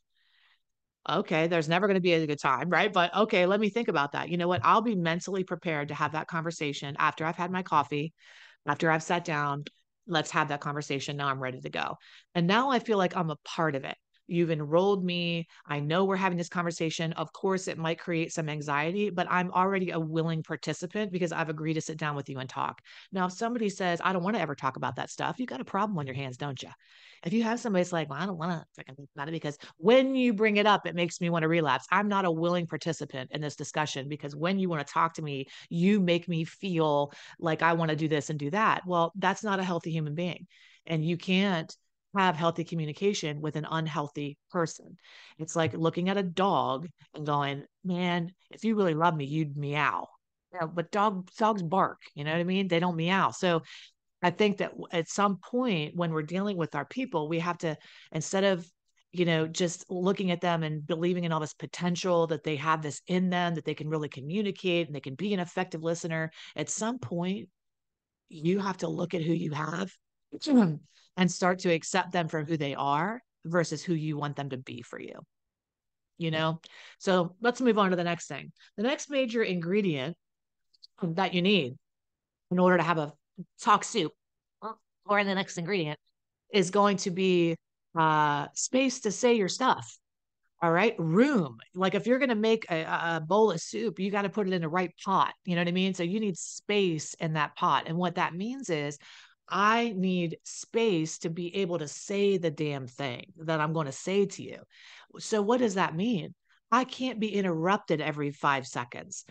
Okay, 1.09 1.47
there's 1.47 1.67
never 1.67 1.85
going 1.87 1.95
to 1.95 2.01
be 2.01 2.13
a 2.13 2.25
good 2.25 2.39
time, 2.39 2.69
right? 2.69 2.91
But 2.91 3.13
okay, 3.13 3.45
let 3.45 3.59
me 3.59 3.69
think 3.69 3.89
about 3.89 4.13
that. 4.13 4.29
You 4.29 4.37
know 4.37 4.47
what? 4.47 4.61
I'll 4.63 4.81
be 4.81 4.95
mentally 4.95 5.43
prepared 5.43 5.89
to 5.89 5.93
have 5.93 6.13
that 6.13 6.27
conversation 6.27 6.95
after 6.97 7.25
I've 7.25 7.35
had 7.35 7.51
my 7.51 7.61
coffee, 7.61 8.13
after 8.65 8.89
I've 8.89 9.03
sat 9.03 9.25
down. 9.25 9.65
Let's 10.07 10.31
have 10.31 10.47
that 10.49 10.61
conversation. 10.61 11.17
Now 11.17 11.27
I'm 11.27 11.41
ready 11.41 11.59
to 11.59 11.69
go. 11.69 11.97
And 12.35 12.47
now 12.47 12.71
I 12.71 12.79
feel 12.79 12.97
like 12.97 13.17
I'm 13.17 13.29
a 13.29 13.37
part 13.43 13.75
of 13.75 13.83
it. 13.83 13.97
You've 14.27 14.51
enrolled 14.51 15.03
me. 15.03 15.47
I 15.65 15.79
know 15.79 16.05
we're 16.05 16.15
having 16.15 16.37
this 16.37 16.49
conversation. 16.49 17.11
Of 17.13 17.33
course, 17.33 17.67
it 17.67 17.77
might 17.77 17.99
create 17.99 18.31
some 18.31 18.47
anxiety, 18.47 19.09
but 19.09 19.27
I'm 19.29 19.51
already 19.51 19.91
a 19.91 19.99
willing 19.99 20.43
participant 20.43 21.11
because 21.11 21.31
I've 21.31 21.49
agreed 21.49 21.73
to 21.73 21.81
sit 21.81 21.97
down 21.97 22.15
with 22.15 22.29
you 22.29 22.39
and 22.39 22.49
talk. 22.49 22.81
Now, 23.11 23.25
if 23.25 23.33
somebody 23.33 23.69
says, 23.69 23.99
I 24.03 24.13
don't 24.13 24.23
want 24.23 24.35
to 24.37 24.41
ever 24.41 24.55
talk 24.55 24.77
about 24.77 24.95
that 24.95 25.09
stuff, 25.09 25.39
you 25.39 25.45
got 25.45 25.61
a 25.61 25.65
problem 25.65 25.97
on 25.97 26.07
your 26.07 26.15
hands, 26.15 26.37
don't 26.37 26.61
you? 26.61 26.69
If 27.25 27.33
you 27.33 27.43
have 27.43 27.59
somebody 27.59 27.83
that's 27.83 27.93
like, 27.93 28.09
well, 28.09 28.19
I 28.21 28.25
don't 28.25 28.37
want 28.37 28.51
to 28.51 28.83
talk 28.83 28.95
about 29.15 29.27
it 29.27 29.31
because 29.31 29.57
when 29.77 30.15
you 30.15 30.33
bring 30.33 30.57
it 30.57 30.65
up, 30.65 30.85
it 30.85 30.95
makes 30.95 31.19
me 31.21 31.29
want 31.29 31.43
to 31.43 31.47
relapse. 31.47 31.85
I'm 31.91 32.07
not 32.07 32.25
a 32.25 32.31
willing 32.31 32.67
participant 32.67 33.31
in 33.31 33.41
this 33.41 33.55
discussion 33.55 34.09
because 34.09 34.35
when 34.35 34.59
you 34.59 34.69
want 34.69 34.85
to 34.85 34.93
talk 34.93 35.13
to 35.15 35.21
me, 35.21 35.47
you 35.69 35.99
make 35.99 36.27
me 36.27 36.43
feel 36.43 37.13
like 37.39 37.61
I 37.61 37.73
want 37.73 37.91
to 37.91 37.97
do 37.97 38.07
this 38.07 38.29
and 38.29 38.39
do 38.39 38.51
that. 38.51 38.85
Well, 38.85 39.11
that's 39.15 39.43
not 39.43 39.59
a 39.59 39.63
healthy 39.63 39.91
human 39.91 40.15
being. 40.15 40.47
And 40.85 41.03
you 41.03 41.15
can't 41.15 41.73
have 42.15 42.35
healthy 42.35 42.63
communication 42.63 43.41
with 43.41 43.55
an 43.55 43.67
unhealthy 43.69 44.37
person. 44.51 44.97
It's 45.39 45.55
like 45.55 45.73
looking 45.73 46.09
at 46.09 46.17
a 46.17 46.23
dog 46.23 46.87
and 47.13 47.25
going, 47.25 47.63
man, 47.83 48.31
if 48.51 48.63
you 48.63 48.75
really 48.75 48.93
love 48.93 49.15
me, 49.15 49.25
you'd 49.25 49.57
meow. 49.57 50.07
Yeah, 50.53 50.67
but 50.67 50.91
dog 50.91 51.29
dogs 51.37 51.63
bark, 51.63 52.01
you 52.13 52.23
know 52.23 52.31
what 52.31 52.39
I 52.39 52.43
mean? 52.43 52.67
They 52.67 52.79
don't 52.79 52.95
meow. 52.95 53.31
So 53.31 53.63
I 54.21 54.29
think 54.29 54.57
that 54.57 54.73
at 54.91 55.09
some 55.09 55.37
point 55.37 55.95
when 55.95 56.11
we're 56.11 56.23
dealing 56.23 56.57
with 56.57 56.75
our 56.75 56.85
people, 56.85 57.27
we 57.27 57.39
have 57.39 57.57
to 57.59 57.75
instead 58.11 58.43
of 58.43 58.65
you 59.11 59.25
know 59.25 59.47
just 59.47 59.89
looking 59.89 60.31
at 60.31 60.41
them 60.41 60.63
and 60.63 60.85
believing 60.85 61.23
in 61.23 61.31
all 61.31 61.39
this 61.39 61.53
potential 61.53 62.27
that 62.27 62.43
they 62.43 62.55
have 62.55 62.81
this 62.81 63.01
in 63.07 63.29
them 63.29 63.55
that 63.55 63.63
they 63.65 63.75
can 63.75 63.89
really 63.89 64.09
communicate 64.09 64.87
and 64.87 64.95
they 64.95 64.99
can 64.99 65.15
be 65.15 65.33
an 65.33 65.39
effective 65.39 65.83
listener 65.83 66.31
at 66.55 66.69
some 66.69 66.97
point 66.97 67.47
you 68.27 68.59
have 68.59 68.77
to 68.77 68.87
look 68.87 69.13
at 69.13 69.21
who 69.21 69.33
you 69.33 69.51
have 69.51 69.91
and 71.17 71.31
start 71.31 71.59
to 71.59 71.71
accept 71.71 72.11
them 72.11 72.27
for 72.27 72.43
who 72.43 72.57
they 72.57 72.75
are 72.75 73.21
versus 73.45 73.83
who 73.83 73.93
you 73.93 74.17
want 74.17 74.35
them 74.35 74.49
to 74.49 74.57
be 74.57 74.81
for 74.81 74.99
you. 74.99 75.19
You 76.17 76.31
know? 76.31 76.61
So 76.99 77.35
let's 77.41 77.61
move 77.61 77.77
on 77.77 77.89
to 77.89 77.95
the 77.95 78.03
next 78.03 78.27
thing. 78.27 78.51
The 78.77 78.83
next 78.83 79.09
major 79.09 79.43
ingredient 79.43 80.15
that 81.01 81.33
you 81.33 81.41
need 81.41 81.75
in 82.51 82.59
order 82.59 82.77
to 82.77 82.83
have 82.83 82.97
a 82.97 83.13
talk 83.61 83.83
soup 83.83 84.11
or 85.05 85.23
the 85.23 85.35
next 85.35 85.57
ingredient 85.57 85.99
is 86.53 86.69
going 86.69 86.97
to 86.97 87.11
be 87.11 87.55
uh, 87.97 88.47
space 88.53 89.01
to 89.01 89.11
say 89.11 89.33
your 89.33 89.49
stuff. 89.49 89.97
All 90.61 90.71
right. 90.71 90.95
Room. 90.97 91.57
Like 91.75 91.93
if 91.93 92.07
you're 92.07 92.19
going 92.19 92.29
to 92.29 92.35
make 92.35 92.65
a, 92.71 92.83
a, 92.83 93.19
bowl 93.19 93.51
of 93.51 93.59
soup, 93.59 93.99
you 93.99 94.09
got 94.09 94.21
to 94.21 94.29
put 94.29 94.47
it 94.47 94.53
in 94.53 94.61
the 94.61 94.69
right 94.69 94.93
pot. 95.03 95.33
You 95.43 95.55
know 95.55 95.61
what 95.61 95.67
I 95.67 95.73
mean? 95.73 95.93
So 95.93 96.03
you 96.03 96.21
need 96.21 96.37
space 96.37 97.15
in 97.15 97.33
that 97.33 97.57
pot. 97.57 97.83
And 97.87 97.97
what 97.97 98.15
that 98.15 98.33
means 98.33 98.69
is 98.69 98.97
I 99.49 99.93
need 99.95 100.37
space 100.43 101.19
to 101.19 101.29
be 101.29 101.55
able 101.57 101.79
to 101.79 101.87
say 101.87 102.37
the 102.37 102.51
damn 102.51 102.87
thing 102.87 103.25
that 103.37 103.59
I'm 103.59 103.73
going 103.73 103.85
to 103.85 103.91
say 103.91 104.25
to 104.25 104.43
you. 104.43 104.59
So 105.19 105.41
what 105.41 105.59
does 105.59 105.75
that 105.75 105.95
mean? 105.95 106.33
I 106.71 106.85
can't 106.85 107.19
be 107.19 107.33
interrupted 107.33 108.01
every 108.01 108.31
five 108.31 108.65
seconds. 108.65 109.25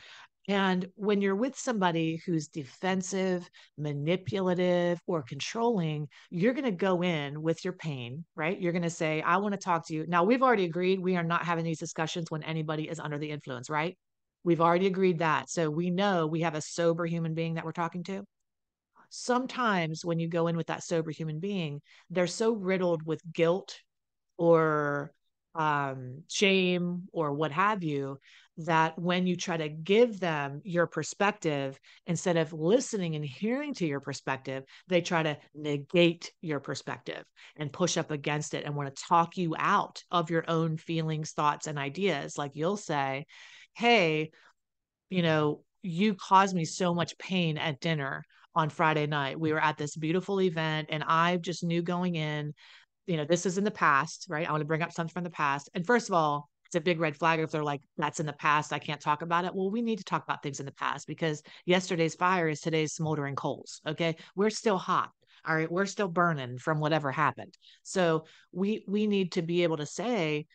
And 0.48 0.88
when 0.96 1.20
you're 1.20 1.36
with 1.36 1.56
somebody 1.56 2.20
who's 2.26 2.48
defensive, 2.48 3.48
manipulative, 3.78 5.00
or 5.06 5.22
controlling, 5.22 6.08
you're 6.30 6.52
going 6.52 6.64
to 6.64 6.72
go 6.72 7.02
in 7.02 7.40
with 7.42 7.64
your 7.64 7.74
pain, 7.74 8.24
right? 8.34 8.60
You're 8.60 8.72
going 8.72 8.82
to 8.82 8.90
say, 8.90 9.22
I 9.22 9.36
want 9.36 9.52
to 9.52 9.58
talk 9.58 9.86
to 9.86 9.94
you. 9.94 10.04
Now, 10.08 10.24
we've 10.24 10.42
already 10.42 10.64
agreed 10.64 10.98
we 10.98 11.16
are 11.16 11.22
not 11.22 11.44
having 11.44 11.64
these 11.64 11.78
discussions 11.78 12.30
when 12.30 12.42
anybody 12.42 12.88
is 12.88 12.98
under 12.98 13.18
the 13.18 13.30
influence, 13.30 13.70
right? 13.70 13.96
We've 14.42 14.60
already 14.60 14.88
agreed 14.88 15.20
that. 15.20 15.48
So 15.48 15.70
we 15.70 15.90
know 15.90 16.26
we 16.26 16.40
have 16.40 16.56
a 16.56 16.60
sober 16.60 17.06
human 17.06 17.34
being 17.34 17.54
that 17.54 17.64
we're 17.64 17.72
talking 17.72 18.02
to. 18.04 18.24
Sometimes 19.14 20.06
when 20.06 20.18
you 20.18 20.26
go 20.26 20.46
in 20.46 20.56
with 20.56 20.68
that 20.68 20.82
sober 20.82 21.10
human 21.10 21.38
being, 21.38 21.82
they're 22.08 22.26
so 22.26 22.54
riddled 22.54 23.04
with 23.04 23.20
guilt 23.30 23.78
or 24.38 25.12
um, 25.54 26.22
shame 26.30 27.02
or 27.12 27.34
what 27.34 27.52
have 27.52 27.84
you 27.84 28.18
that 28.56 28.98
when 28.98 29.26
you 29.26 29.36
try 29.36 29.58
to 29.58 29.68
give 29.68 30.18
them 30.18 30.62
your 30.64 30.86
perspective, 30.86 31.78
instead 32.06 32.38
of 32.38 32.54
listening 32.54 33.14
and 33.14 33.24
hearing 33.24 33.74
to 33.74 33.86
your 33.86 34.00
perspective, 34.00 34.64
they 34.88 35.02
try 35.02 35.22
to 35.22 35.36
negate 35.54 36.32
your 36.40 36.60
perspective 36.60 37.22
and 37.56 37.70
push 37.70 37.98
up 37.98 38.10
against 38.10 38.54
it 38.54 38.64
and 38.64 38.74
want 38.74 38.96
to 38.96 39.02
talk 39.02 39.36
you 39.36 39.54
out 39.58 40.02
of 40.10 40.30
your 40.30 40.44
own 40.48 40.78
feelings, 40.78 41.32
thoughts, 41.32 41.66
and 41.66 41.78
ideas. 41.78 42.38
Like 42.38 42.52
you'll 42.54 42.78
say, 42.78 43.26
Hey, 43.74 44.30
you 45.10 45.20
know, 45.20 45.64
you 45.82 46.14
caused 46.14 46.56
me 46.56 46.64
so 46.64 46.94
much 46.94 47.18
pain 47.18 47.58
at 47.58 47.78
dinner 47.78 48.24
on 48.54 48.68
Friday 48.68 49.06
night. 49.06 49.38
We 49.38 49.52
were 49.52 49.62
at 49.62 49.78
this 49.78 49.96
beautiful 49.96 50.40
event, 50.40 50.88
and 50.90 51.04
I 51.06 51.36
just 51.38 51.64
knew 51.64 51.82
going 51.82 52.16
in, 52.16 52.54
you 53.06 53.16
know, 53.16 53.24
this 53.24 53.46
is 53.46 53.58
in 53.58 53.64
the 53.64 53.70
past, 53.70 54.26
right? 54.28 54.46
I 54.46 54.50
want 54.50 54.60
to 54.60 54.66
bring 54.66 54.82
up 54.82 54.92
something 54.92 55.12
from 55.12 55.24
the 55.24 55.30
past. 55.30 55.70
And 55.74 55.86
first 55.86 56.08
of 56.08 56.14
all, 56.14 56.48
it's 56.66 56.76
a 56.78 56.80
big 56.80 57.00
red 57.00 57.14
flag 57.16 57.38
if 57.40 57.50
they're 57.50 57.62
like, 57.62 57.82
that's 57.98 58.18
in 58.18 58.24
the 58.24 58.32
past. 58.32 58.72
I 58.72 58.78
can't 58.78 59.00
talk 59.00 59.20
about 59.20 59.44
it. 59.44 59.54
Well, 59.54 59.70
we 59.70 59.82
need 59.82 59.98
to 59.98 60.04
talk 60.04 60.24
about 60.24 60.42
things 60.42 60.58
in 60.58 60.64
the 60.64 60.72
past 60.72 61.06
because 61.06 61.42
yesterday's 61.66 62.14
fire 62.14 62.48
is 62.48 62.60
today's 62.60 62.94
smoldering 62.94 63.36
coals. 63.36 63.82
Okay. 63.86 64.16
We're 64.36 64.48
still 64.48 64.78
hot. 64.78 65.10
All 65.46 65.54
right. 65.54 65.70
We're 65.70 65.84
still 65.84 66.08
burning 66.08 66.56
from 66.56 66.80
whatever 66.80 67.12
happened. 67.12 67.58
So 67.82 68.24
we 68.52 68.86
we 68.88 69.06
need 69.06 69.32
to 69.32 69.42
be 69.42 69.64
able 69.64 69.76
to 69.78 69.86
say, 69.86 70.46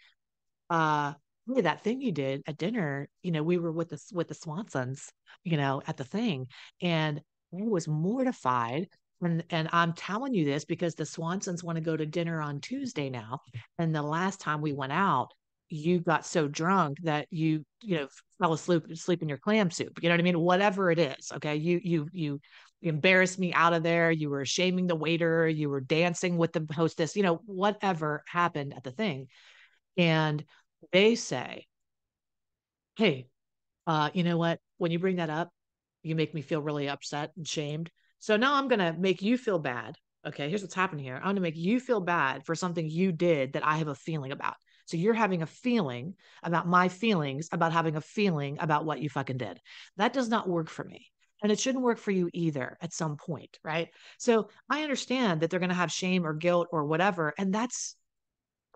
uh, 0.71 1.13
hey, 1.53 1.61
that 1.61 1.83
thing 1.83 2.01
you 2.01 2.11
did 2.11 2.41
at 2.47 2.57
dinner, 2.57 3.09
you 3.21 3.31
know, 3.31 3.43
we 3.43 3.59
were 3.59 3.71
with 3.71 3.89
the 3.89 4.01
with 4.11 4.27
the 4.27 4.33
Swansons, 4.33 5.09
you 5.43 5.57
know, 5.57 5.83
at 5.85 5.97
the 5.97 6.03
thing. 6.03 6.47
And 6.81 7.21
I 7.57 7.63
was 7.67 7.87
mortified. 7.87 8.87
And 9.21 9.43
and 9.49 9.67
I'm 9.73 9.93
telling 9.93 10.33
you 10.33 10.45
this 10.45 10.63
because 10.65 10.93
the 10.95 11.03
Swansons 11.03 11.63
want 11.63 11.77
to 11.77 11.81
go 11.81 11.97
to 11.97 12.05
dinner 12.05 12.41
on 12.41 12.61
Tuesday 12.61 13.09
now. 13.09 13.39
And 13.79 13.93
the 13.93 14.03
last 14.03 14.39
time 14.39 14.61
we 14.61 14.73
went 14.73 14.91
out, 14.91 15.29
you 15.69 15.99
got 15.99 16.25
so 16.25 16.47
drunk 16.47 16.99
that 17.03 17.27
you 17.31 17.65
you 17.81 17.97
know 17.97 18.07
fell 18.39 18.53
asleep 18.53 18.83
sleep 18.95 19.23
in 19.23 19.29
your 19.29 19.39
clam 19.39 19.71
soup. 19.71 19.99
You 20.01 20.09
know 20.09 20.13
what 20.13 20.19
i 20.19 20.23
mean? 20.23 20.39
Whatever 20.39 20.91
it 20.91 20.99
is 20.99 21.31
okay? 21.33 21.55
You 21.55 21.79
you 21.83 22.07
you 22.11 22.39
embarrassed 22.83 23.39
me 23.39 23.53
out 23.53 23.73
of 23.73 23.81
there. 23.81 24.11
You 24.11 24.29
were 24.29 24.45
shaming 24.45 24.85
the 24.85 24.95
waiter. 24.95 25.47
You 25.47 25.69
were 25.69 25.81
dancing 25.81 26.37
with 26.37 26.53
the 26.53 26.67
hostess. 26.73 27.15
You 27.15 27.23
know 27.23 27.41
whatever 27.45 28.23
happened 28.27 28.73
at 28.75 28.83
the 28.83 28.91
thing. 28.91 29.27
And 29.97 30.45
they 30.91 31.15
say 31.15 31.65
hey 32.97 33.27
uh 33.87 34.11
you 34.13 34.23
know 34.23 34.37
what? 34.37 34.59
When 34.77 34.91
you 34.91 34.99
bring 34.99 35.15
that 35.15 35.31
up 35.31 35.49
you 36.07 36.15
make 36.15 36.33
me 36.33 36.41
feel 36.41 36.61
really 36.61 36.89
upset 36.89 37.31
and 37.37 37.47
shamed 37.47 37.91
so 38.19 38.37
now 38.37 38.55
i'm 38.55 38.67
going 38.67 38.79
to 38.79 38.93
make 38.93 39.21
you 39.21 39.37
feel 39.37 39.59
bad 39.59 39.95
okay 40.25 40.49
here's 40.49 40.61
what's 40.61 40.73
happening 40.73 41.03
here 41.03 41.17
i'm 41.17 41.23
going 41.23 41.35
to 41.35 41.41
make 41.41 41.57
you 41.57 41.79
feel 41.79 42.01
bad 42.01 42.45
for 42.45 42.55
something 42.55 42.89
you 42.89 43.11
did 43.11 43.53
that 43.53 43.65
i 43.65 43.77
have 43.77 43.87
a 43.87 43.95
feeling 43.95 44.31
about 44.31 44.55
so 44.87 44.95
you're 44.95 45.13
having 45.13 45.41
a 45.41 45.47
feeling 45.47 46.15
about 46.43 46.67
my 46.67 46.87
feelings 46.87 47.49
about 47.51 47.73
having 47.73 47.97
a 47.97 48.01
feeling 48.01 48.57
about 48.61 48.85
what 48.85 49.01
you 49.01 49.09
fucking 49.09 49.37
did. 49.37 49.59
That 49.97 50.13
does 50.13 50.29
not 50.29 50.47
work 50.47 50.69
for 50.69 50.85
me. 50.85 51.11
And 51.43 51.51
it 51.51 51.59
shouldn't 51.59 51.83
work 51.83 51.99
for 51.99 52.11
you 52.11 52.29
either 52.33 52.77
at 52.81 52.93
some 52.93 53.17
point, 53.17 53.59
right? 53.63 53.89
So 54.17 54.49
I 54.69 54.83
understand 54.83 55.41
that 55.41 55.49
they're 55.49 55.59
going 55.59 55.69
to 55.69 55.75
have 55.75 55.91
shame 55.91 56.25
or 56.25 56.33
guilt 56.33 56.69
or 56.71 56.85
whatever. 56.85 57.33
And 57.37 57.53
that's 57.53 57.95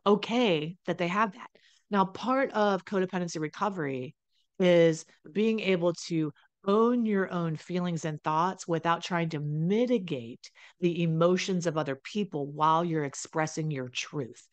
okay 0.06 0.78
that 0.86 0.98
they 0.98 1.08
have 1.08 1.32
that. 1.32 1.50
Now, 1.90 2.06
part 2.06 2.52
of 2.52 2.86
codependency 2.86 3.40
recovery 3.40 4.14
is 4.60 5.06
being 5.32 5.62
able 5.62 5.94
to 6.08 6.34
own 6.66 7.06
your 7.06 7.32
own 7.32 7.56
feelings 7.56 8.06
and 8.06 8.22
thoughts 8.24 8.68
without 8.68 9.04
trying 9.04 9.30
to 9.30 9.40
mitigate 9.40 10.52
the 10.80 11.04
emotions 11.04 11.66
of 11.68 11.78
other 11.78 11.96
people 11.96 12.48
while 12.48 12.84
you're 12.84 13.06
expressing 13.06 13.72
your 13.72 13.90
truth. 13.90 14.48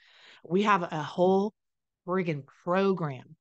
We 0.44 0.62
have 0.62 0.82
a 0.82 0.88
mm. 0.88 1.02
whole 1.02 1.54
friggin' 2.06 2.46
program 2.64 3.36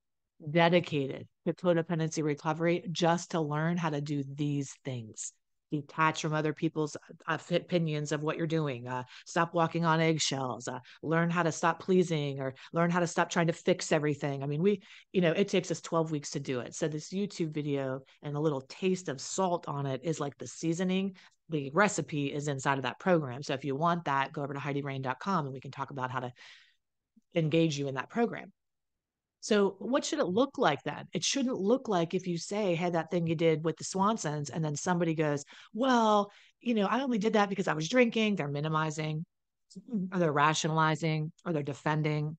dedicated 0.51 1.27
to 1.45 1.53
codependency 1.53 2.23
recovery 2.23 2.83
just 2.91 3.31
to 3.31 3.41
learn 3.41 3.77
how 3.77 3.89
to 3.89 4.01
do 4.01 4.23
these 4.27 4.73
things 4.83 5.33
detach 5.71 6.21
from 6.21 6.33
other 6.33 6.53
people's 6.53 6.95
uh, 7.27 7.37
opinions 7.51 8.11
of 8.11 8.23
what 8.23 8.37
you're 8.37 8.47
doing 8.47 8.87
uh, 8.87 9.03
stop 9.25 9.53
walking 9.53 9.85
on 9.85 9.99
eggshells 9.99 10.67
uh, 10.67 10.79
learn 11.03 11.29
how 11.29 11.43
to 11.43 11.51
stop 11.51 11.79
pleasing 11.79 12.39
or 12.39 12.53
learn 12.73 12.89
how 12.89 12.99
to 12.99 13.07
stop 13.07 13.29
trying 13.29 13.47
to 13.47 13.53
fix 13.53 13.91
everything. 13.91 14.43
I 14.43 14.47
mean 14.47 14.61
we 14.61 14.81
you 15.11 15.21
know 15.21 15.31
it 15.31 15.47
takes 15.47 15.71
us 15.71 15.81
12 15.81 16.11
weeks 16.11 16.31
to 16.31 16.39
do 16.39 16.59
it. 16.59 16.75
So 16.75 16.87
this 16.87 17.09
youtube 17.09 17.53
video 17.53 18.01
and 18.21 18.35
a 18.35 18.39
little 18.39 18.61
taste 18.61 19.09
of 19.09 19.21
salt 19.21 19.67
on 19.67 19.85
it 19.85 20.01
is 20.03 20.19
like 20.19 20.37
the 20.37 20.47
seasoning. 20.47 21.15
The 21.49 21.71
recipe 21.73 22.27
is 22.27 22.47
inside 22.47 22.77
of 22.77 22.83
that 22.83 22.99
program. 22.99 23.41
So 23.43 23.53
if 23.53 23.63
you 23.63 23.75
want 23.75 24.05
that 24.05 24.33
go 24.33 24.43
over 24.43 24.53
to 24.53 24.59
heidirain.com 24.59 25.45
and 25.45 25.53
we 25.53 25.61
can 25.61 25.71
talk 25.71 25.91
about 25.91 26.11
how 26.11 26.19
to 26.19 26.31
engage 27.35 27.77
you 27.77 27.87
in 27.87 27.95
that 27.95 28.09
program. 28.09 28.51
So, 29.39 29.75
what 29.79 30.03
should 30.03 30.19
it 30.19 30.25
look 30.25 30.57
like 30.57 30.83
then? 30.83 31.07
It 31.13 31.23
shouldn't 31.23 31.57
look 31.57 31.87
like 31.87 32.13
if 32.13 32.27
you 32.27 32.37
say, 32.37 32.75
Hey, 32.75 32.89
that 32.89 33.11
thing 33.11 33.27
you 33.27 33.35
did 33.35 33.63
with 33.63 33.77
the 33.77 33.83
Swansons, 33.83 34.49
and 34.49 34.63
then 34.63 34.75
somebody 34.75 35.15
goes, 35.15 35.45
Well, 35.73 36.31
you 36.59 36.73
know, 36.73 36.87
I 36.87 37.01
only 37.01 37.17
did 37.17 37.33
that 37.33 37.49
because 37.49 37.67
I 37.67 37.73
was 37.73 37.89
drinking. 37.89 38.35
They're 38.35 38.47
minimizing, 38.47 39.25
or 40.11 40.19
they're 40.19 40.31
rationalizing, 40.31 41.31
or 41.45 41.53
they're 41.53 41.63
defending. 41.63 42.37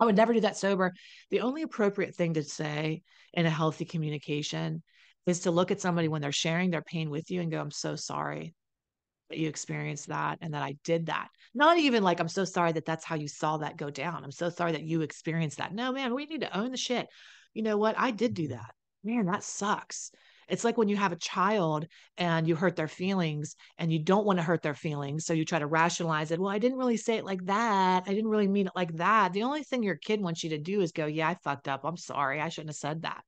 I 0.00 0.04
would 0.04 0.16
never 0.16 0.32
do 0.32 0.40
that 0.40 0.56
sober. 0.56 0.92
The 1.30 1.40
only 1.40 1.62
appropriate 1.62 2.14
thing 2.14 2.34
to 2.34 2.42
say 2.42 3.02
in 3.34 3.46
a 3.46 3.50
healthy 3.50 3.84
communication 3.84 4.82
is 5.26 5.40
to 5.40 5.50
look 5.50 5.70
at 5.70 5.80
somebody 5.80 6.08
when 6.08 6.22
they're 6.22 6.32
sharing 6.32 6.70
their 6.70 6.82
pain 6.82 7.10
with 7.10 7.30
you 7.30 7.40
and 7.40 7.50
go, 7.50 7.60
I'm 7.60 7.70
so 7.70 7.96
sorry 7.96 8.54
you 9.30 9.48
experienced 9.48 10.08
that 10.08 10.38
and 10.40 10.54
that 10.54 10.62
I 10.62 10.76
did 10.84 11.06
that. 11.06 11.28
Not 11.54 11.78
even 11.78 12.02
like, 12.02 12.20
I'm 12.20 12.28
so 12.28 12.44
sorry 12.44 12.72
that 12.72 12.84
that's 12.84 13.04
how 13.04 13.16
you 13.16 13.28
saw 13.28 13.58
that 13.58 13.76
go 13.76 13.90
down. 13.90 14.24
I'm 14.24 14.32
so 14.32 14.50
sorry 14.50 14.72
that 14.72 14.82
you 14.82 15.02
experienced 15.02 15.58
that. 15.58 15.74
No, 15.74 15.92
man, 15.92 16.14
we 16.14 16.26
need 16.26 16.42
to 16.42 16.56
own 16.56 16.70
the 16.70 16.76
shit. 16.76 17.06
You 17.54 17.62
know 17.62 17.76
what? 17.76 17.98
I 17.98 18.10
did 18.10 18.34
do 18.34 18.44
mm-hmm. 18.44 18.52
that. 18.52 18.74
Man, 19.04 19.26
that 19.26 19.44
sucks. 19.44 20.10
It's 20.48 20.64
like 20.64 20.78
when 20.78 20.88
you 20.88 20.96
have 20.96 21.12
a 21.12 21.16
child 21.16 21.86
and 22.16 22.48
you 22.48 22.56
hurt 22.56 22.74
their 22.74 22.88
feelings 22.88 23.54
and 23.76 23.92
you 23.92 23.98
don't 23.98 24.24
want 24.24 24.38
to 24.38 24.42
hurt 24.42 24.62
their 24.62 24.74
feelings. 24.74 25.26
So 25.26 25.34
you 25.34 25.44
try 25.44 25.58
to 25.58 25.66
rationalize 25.66 26.30
it. 26.30 26.40
Well, 26.40 26.50
I 26.50 26.58
didn't 26.58 26.78
really 26.78 26.96
say 26.96 27.16
it 27.16 27.24
like 27.24 27.44
that. 27.46 28.04
I 28.06 28.14
didn't 28.14 28.30
really 28.30 28.48
mean 28.48 28.66
it 28.66 28.72
like 28.74 28.96
that. 28.96 29.32
The 29.32 29.42
only 29.42 29.62
thing 29.62 29.82
your 29.82 29.96
kid 29.96 30.20
wants 30.22 30.42
you 30.42 30.50
to 30.50 30.58
do 30.58 30.80
is 30.80 30.92
go, 30.92 31.06
Yeah, 31.06 31.28
I 31.28 31.36
fucked 31.44 31.68
up. 31.68 31.82
I'm 31.84 31.98
sorry. 31.98 32.40
I 32.40 32.48
shouldn't 32.48 32.70
have 32.70 32.76
said 32.76 33.02
that. 33.02 33.22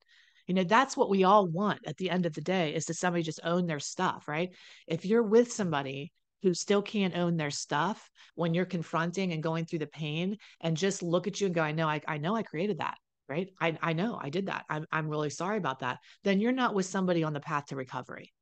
You 0.50 0.54
know, 0.54 0.64
that's 0.64 0.96
what 0.96 1.10
we 1.10 1.22
all 1.22 1.46
want 1.46 1.78
at 1.86 1.96
the 1.96 2.10
end 2.10 2.26
of 2.26 2.32
the 2.32 2.40
day 2.40 2.74
is 2.74 2.86
to 2.86 2.94
somebody 2.94 3.22
just 3.22 3.38
own 3.44 3.68
their 3.68 3.78
stuff, 3.78 4.26
right? 4.26 4.50
If 4.88 5.04
you're 5.06 5.22
with 5.22 5.52
somebody 5.52 6.10
who 6.42 6.54
still 6.54 6.82
can't 6.82 7.16
own 7.16 7.36
their 7.36 7.52
stuff 7.52 8.10
when 8.34 8.52
you're 8.52 8.64
confronting 8.64 9.32
and 9.32 9.44
going 9.44 9.64
through 9.64 9.78
the 9.78 9.86
pain 9.86 10.38
and 10.60 10.76
just 10.76 11.04
look 11.04 11.28
at 11.28 11.40
you 11.40 11.46
and 11.46 11.54
go, 11.54 11.62
I 11.62 11.70
know, 11.70 11.86
I, 11.86 12.00
I 12.08 12.18
know 12.18 12.34
I 12.34 12.42
created 12.42 12.78
that, 12.78 12.96
right? 13.28 13.48
I, 13.60 13.78
I 13.80 13.92
know 13.92 14.18
I 14.20 14.28
did 14.28 14.46
that. 14.46 14.64
I'm, 14.68 14.86
I'm 14.90 15.08
really 15.08 15.30
sorry 15.30 15.56
about 15.56 15.78
that. 15.78 15.98
Then 16.24 16.40
you're 16.40 16.50
not 16.50 16.74
with 16.74 16.86
somebody 16.86 17.22
on 17.22 17.32
the 17.32 17.38
path 17.38 17.66
to 17.66 17.76
recovery 17.76 18.32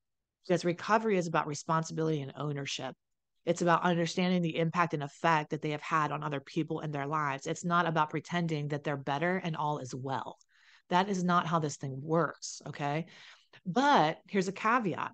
because 0.47 0.65
recovery 0.65 1.19
is 1.19 1.27
about 1.27 1.47
responsibility 1.47 2.23
and 2.23 2.33
ownership. 2.37 2.95
It's 3.45 3.61
about 3.61 3.83
understanding 3.83 4.41
the 4.41 4.57
impact 4.57 4.95
and 4.95 5.03
effect 5.03 5.51
that 5.51 5.61
they 5.61 5.73
have 5.73 5.83
had 5.83 6.11
on 6.11 6.25
other 6.25 6.41
people 6.41 6.81
in 6.81 6.91
their 6.91 7.07
lives. 7.07 7.47
It's 7.47 7.67
not 7.67 7.87
about 7.87 8.09
pretending 8.09 8.69
that 8.69 8.83
they're 8.83 8.97
better 8.97 9.37
and 9.45 9.55
all 9.55 9.77
is 9.77 9.95
well. 9.95 10.39
That 10.91 11.09
is 11.09 11.23
not 11.23 11.47
how 11.47 11.59
this 11.59 11.77
thing 11.77 12.01
works. 12.03 12.63
Okay. 12.67 13.07
But 13.67 14.19
here's 14.29 14.49
a 14.49 14.53
caveat 14.53 15.13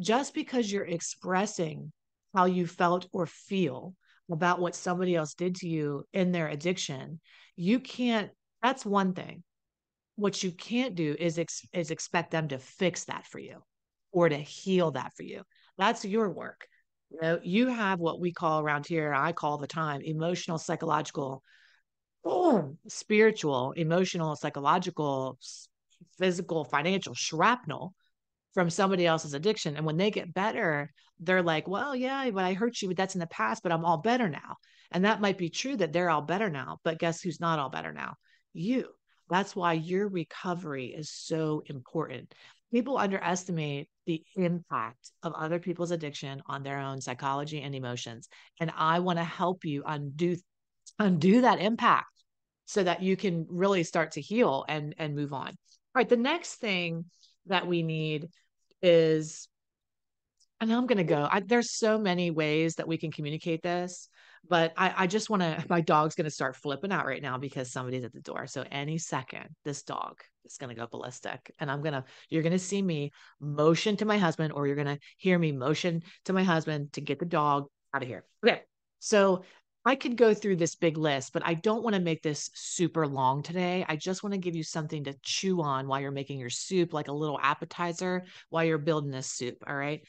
just 0.00 0.34
because 0.34 0.70
you're 0.70 0.84
expressing 0.84 1.92
how 2.34 2.46
you 2.46 2.66
felt 2.66 3.06
or 3.12 3.26
feel 3.26 3.94
about 4.30 4.60
what 4.60 4.74
somebody 4.74 5.14
else 5.14 5.34
did 5.34 5.56
to 5.56 5.68
you 5.68 6.04
in 6.12 6.32
their 6.32 6.48
addiction, 6.48 7.20
you 7.56 7.80
can't, 7.80 8.30
that's 8.62 8.86
one 8.86 9.12
thing. 9.12 9.42
What 10.16 10.42
you 10.42 10.52
can't 10.52 10.94
do 10.94 11.16
is, 11.18 11.38
ex, 11.38 11.66
is 11.72 11.90
expect 11.90 12.30
them 12.30 12.48
to 12.48 12.58
fix 12.58 13.04
that 13.04 13.26
for 13.26 13.38
you 13.38 13.62
or 14.12 14.28
to 14.28 14.36
heal 14.36 14.92
that 14.92 15.12
for 15.16 15.22
you. 15.22 15.42
That's 15.78 16.04
your 16.04 16.30
work. 16.30 16.66
You 17.10 17.18
know, 17.20 17.40
you 17.42 17.68
have 17.68 17.98
what 17.98 18.20
we 18.20 18.32
call 18.32 18.60
around 18.60 18.86
here, 18.86 19.12
I 19.12 19.32
call 19.32 19.58
the 19.58 19.66
time 19.66 20.00
emotional, 20.02 20.58
psychological, 20.58 21.42
spiritual, 22.88 23.72
emotional, 23.72 24.36
psychological, 24.36 25.38
physical, 26.18 26.64
financial 26.64 27.14
shrapnel 27.14 27.94
from 28.54 28.70
somebody 28.70 29.06
else's 29.06 29.34
addiction. 29.34 29.76
And 29.76 29.86
when 29.86 29.96
they 29.96 30.10
get 30.10 30.34
better, 30.34 30.90
they're 31.20 31.42
like, 31.42 31.68
well, 31.68 31.94
yeah, 31.94 32.30
but 32.30 32.44
I 32.44 32.54
hurt 32.54 32.80
you, 32.82 32.88
but 32.88 32.96
that's 32.96 33.14
in 33.14 33.20
the 33.20 33.26
past, 33.26 33.62
but 33.62 33.72
I'm 33.72 33.84
all 33.84 33.98
better 33.98 34.28
now. 34.28 34.56
And 34.90 35.04
that 35.04 35.20
might 35.20 35.38
be 35.38 35.50
true 35.50 35.76
that 35.76 35.92
they're 35.92 36.10
all 36.10 36.22
better 36.22 36.50
now. 36.50 36.78
But 36.82 36.98
guess 36.98 37.20
who's 37.20 37.40
not 37.40 37.58
all 37.58 37.70
better 37.70 37.92
now? 37.92 38.14
You. 38.52 38.88
That's 39.28 39.54
why 39.54 39.74
your 39.74 40.08
recovery 40.08 40.86
is 40.86 41.12
so 41.12 41.62
important. 41.66 42.34
People 42.72 42.98
underestimate 42.98 43.88
the 44.06 44.24
impact 44.34 45.12
of 45.22 45.32
other 45.34 45.60
people's 45.60 45.92
addiction 45.92 46.42
on 46.46 46.64
their 46.64 46.78
own 46.78 47.00
psychology 47.00 47.62
and 47.62 47.74
emotions. 47.74 48.28
And 48.58 48.72
I 48.76 48.98
want 48.98 49.20
to 49.20 49.24
help 49.24 49.64
you 49.64 49.84
undo 49.86 50.36
undo 51.00 51.40
that 51.40 51.60
impact 51.60 52.06
so 52.66 52.84
that 52.84 53.02
you 53.02 53.16
can 53.16 53.46
really 53.48 53.82
start 53.82 54.12
to 54.12 54.20
heal 54.20 54.64
and 54.68 54.94
and 54.98 55.16
move 55.16 55.32
on. 55.32 55.48
All 55.48 55.54
right, 55.96 56.08
the 56.08 56.16
next 56.16 56.56
thing 56.56 57.06
that 57.46 57.66
we 57.66 57.82
need 57.82 58.28
is 58.82 59.48
and 60.60 60.72
I'm 60.72 60.86
going 60.86 60.98
to 60.98 61.04
go. 61.04 61.26
I, 61.30 61.40
there's 61.40 61.72
so 61.72 61.98
many 61.98 62.30
ways 62.30 62.74
that 62.74 62.86
we 62.86 62.98
can 62.98 63.10
communicate 63.10 63.62
this, 63.62 64.08
but 64.46 64.74
I, 64.76 64.92
I 64.98 65.06
just 65.06 65.30
want 65.30 65.42
to. 65.42 65.64
My 65.70 65.80
dog's 65.80 66.14
going 66.14 66.26
to 66.26 66.30
start 66.30 66.54
flipping 66.56 66.92
out 66.92 67.06
right 67.06 67.22
now 67.22 67.38
because 67.38 67.72
somebody's 67.72 68.04
at 68.04 68.12
the 68.12 68.20
door. 68.20 68.46
So 68.46 68.64
any 68.70 68.98
second, 68.98 69.48
this 69.64 69.82
dog 69.82 70.18
is 70.44 70.58
going 70.58 70.68
to 70.68 70.78
go 70.78 70.86
ballistic, 70.86 71.50
and 71.58 71.70
I'm 71.70 71.82
gonna. 71.82 72.04
You're 72.28 72.42
going 72.42 72.52
to 72.52 72.58
see 72.58 72.82
me 72.82 73.12
motion 73.40 73.96
to 73.96 74.04
my 74.04 74.18
husband, 74.18 74.52
or 74.52 74.66
you're 74.66 74.76
going 74.76 74.86
to 74.86 74.98
hear 75.16 75.38
me 75.38 75.52
motion 75.52 76.02
to 76.26 76.32
my 76.32 76.42
husband 76.42 76.92
to 76.92 77.00
get 77.00 77.18
the 77.18 77.26
dog 77.26 77.66
out 77.94 78.02
of 78.02 78.08
here. 78.08 78.24
Okay. 78.44 78.62
So 78.98 79.44
I 79.84 79.94
could 79.94 80.16
go 80.16 80.34
through 80.34 80.56
this 80.56 80.74
big 80.74 80.98
list, 80.98 81.32
but 81.32 81.46
I 81.46 81.54
don't 81.54 81.82
want 81.82 81.96
to 81.96 82.02
make 82.02 82.22
this 82.22 82.50
super 82.54 83.06
long 83.06 83.42
today. 83.42 83.84
I 83.88 83.96
just 83.96 84.22
want 84.22 84.34
to 84.34 84.38
give 84.38 84.54
you 84.54 84.62
something 84.62 85.04
to 85.04 85.14
chew 85.22 85.62
on 85.62 85.88
while 85.88 86.00
you're 86.00 86.10
making 86.10 86.38
your 86.38 86.50
soup, 86.50 86.92
like 86.92 87.08
a 87.08 87.12
little 87.12 87.40
appetizer 87.40 88.24
while 88.50 88.64
you're 88.64 88.76
building 88.78 89.10
this 89.10 89.28
soup. 89.28 89.56
All 89.66 89.74
right. 89.74 90.02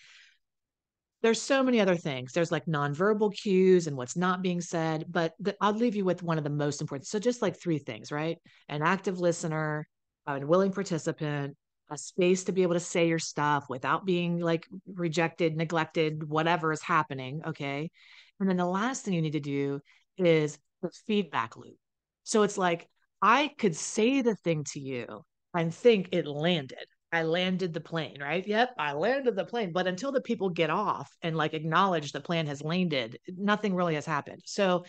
There's 1.22 1.42
so 1.42 1.64
many 1.64 1.80
other 1.80 1.96
things. 1.96 2.34
There's 2.34 2.52
like 2.52 2.66
nonverbal 2.66 3.34
cues 3.34 3.88
and 3.88 3.96
what's 3.96 4.18
not 4.18 4.42
being 4.42 4.60
said, 4.60 5.06
but 5.08 5.34
the, 5.40 5.56
I'll 5.62 5.74
leave 5.74 5.96
you 5.96 6.04
with 6.04 6.24
one 6.24 6.38
of 6.38 6.44
the 6.44 6.50
most 6.50 6.82
important. 6.82 7.08
So, 7.08 7.20
just 7.20 7.42
like 7.42 7.58
three 7.58 7.78
things, 7.78 8.12
right? 8.12 8.40
An 8.68 8.82
active 8.82 9.20
listener, 9.20 9.88
a 10.26 10.40
willing 10.40 10.72
participant, 10.72 11.56
a 11.92 11.98
space 11.98 12.46
to 12.46 12.54
be 12.54 12.64
able 12.64 12.74
to 12.74 12.80
say 12.80 13.08
your 13.08 13.20
stuff 13.20 13.66
without 13.70 14.06
being 14.06 14.40
like 14.40 14.68
rejected, 14.88 15.58
neglected, 15.58 16.28
whatever 16.28 16.72
is 16.72 16.82
happening. 16.82 17.42
Okay. 17.46 17.92
And 18.40 18.50
then 18.50 18.58
the 18.58 18.66
last 18.66 19.04
thing 19.04 19.14
you 19.14 19.22
need 19.22 19.34
to 19.34 19.40
do 19.40 19.82
is 20.18 20.58
the 20.82 20.90
feedback 21.06 21.58
loop. 21.58 21.76
So 22.24 22.44
it's 22.44 22.58
like, 22.58 22.88
I 23.22 23.52
could 23.58 23.76
say 23.76 24.22
the 24.22 24.36
thing 24.36 24.64
to 24.72 24.80
you 24.80 25.24
and 25.54 25.74
think 25.74 26.10
it 26.12 26.26
landed. 26.26 26.86
I 27.12 27.24
landed 27.24 27.74
the 27.74 27.82
plane, 27.82 28.22
right? 28.22 28.48
Yep, 28.48 28.70
I 28.80 28.94
landed 28.94 29.36
the 29.36 29.46
plane. 29.46 29.74
But 29.74 29.86
until 29.86 30.14
the 30.14 30.22
people 30.22 30.50
get 30.50 30.70
off 30.70 31.12
and 31.22 31.36
like 31.36 31.54
acknowledge 31.54 32.14
the 32.14 32.22
plane 32.22 32.48
has 32.48 32.64
landed, 32.64 33.20
nothing 33.28 33.76
really 33.76 33.96
has 33.96 34.06
happened. 34.06 34.42
So, 34.46 34.86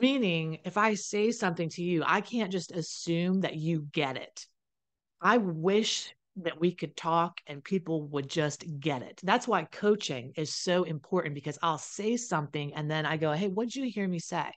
meaning 0.00 0.58
if 0.64 0.76
I 0.76 0.94
say 0.94 1.32
something 1.32 1.68
to 1.70 1.82
you, 1.82 2.04
I 2.06 2.20
can't 2.20 2.52
just 2.52 2.70
assume 2.70 3.40
that 3.40 3.56
you 3.56 3.86
get 3.92 4.16
it. 4.16 4.46
I 5.20 5.38
wish 5.38 6.14
that 6.36 6.60
we 6.60 6.72
could 6.72 6.96
talk 6.96 7.40
and 7.46 7.62
people 7.62 8.02
would 8.08 8.28
just 8.28 8.64
get 8.80 9.02
it. 9.02 9.20
That's 9.22 9.46
why 9.46 9.64
coaching 9.64 10.32
is 10.36 10.52
so 10.52 10.82
important 10.82 11.34
because 11.34 11.58
I'll 11.62 11.78
say 11.78 12.16
something 12.16 12.74
and 12.74 12.90
then 12.90 13.06
I 13.06 13.16
go, 13.16 13.32
Hey, 13.32 13.48
what 13.48 13.64
did 13.64 13.76
you 13.76 13.90
hear 13.90 14.08
me 14.08 14.18
say? 14.18 14.50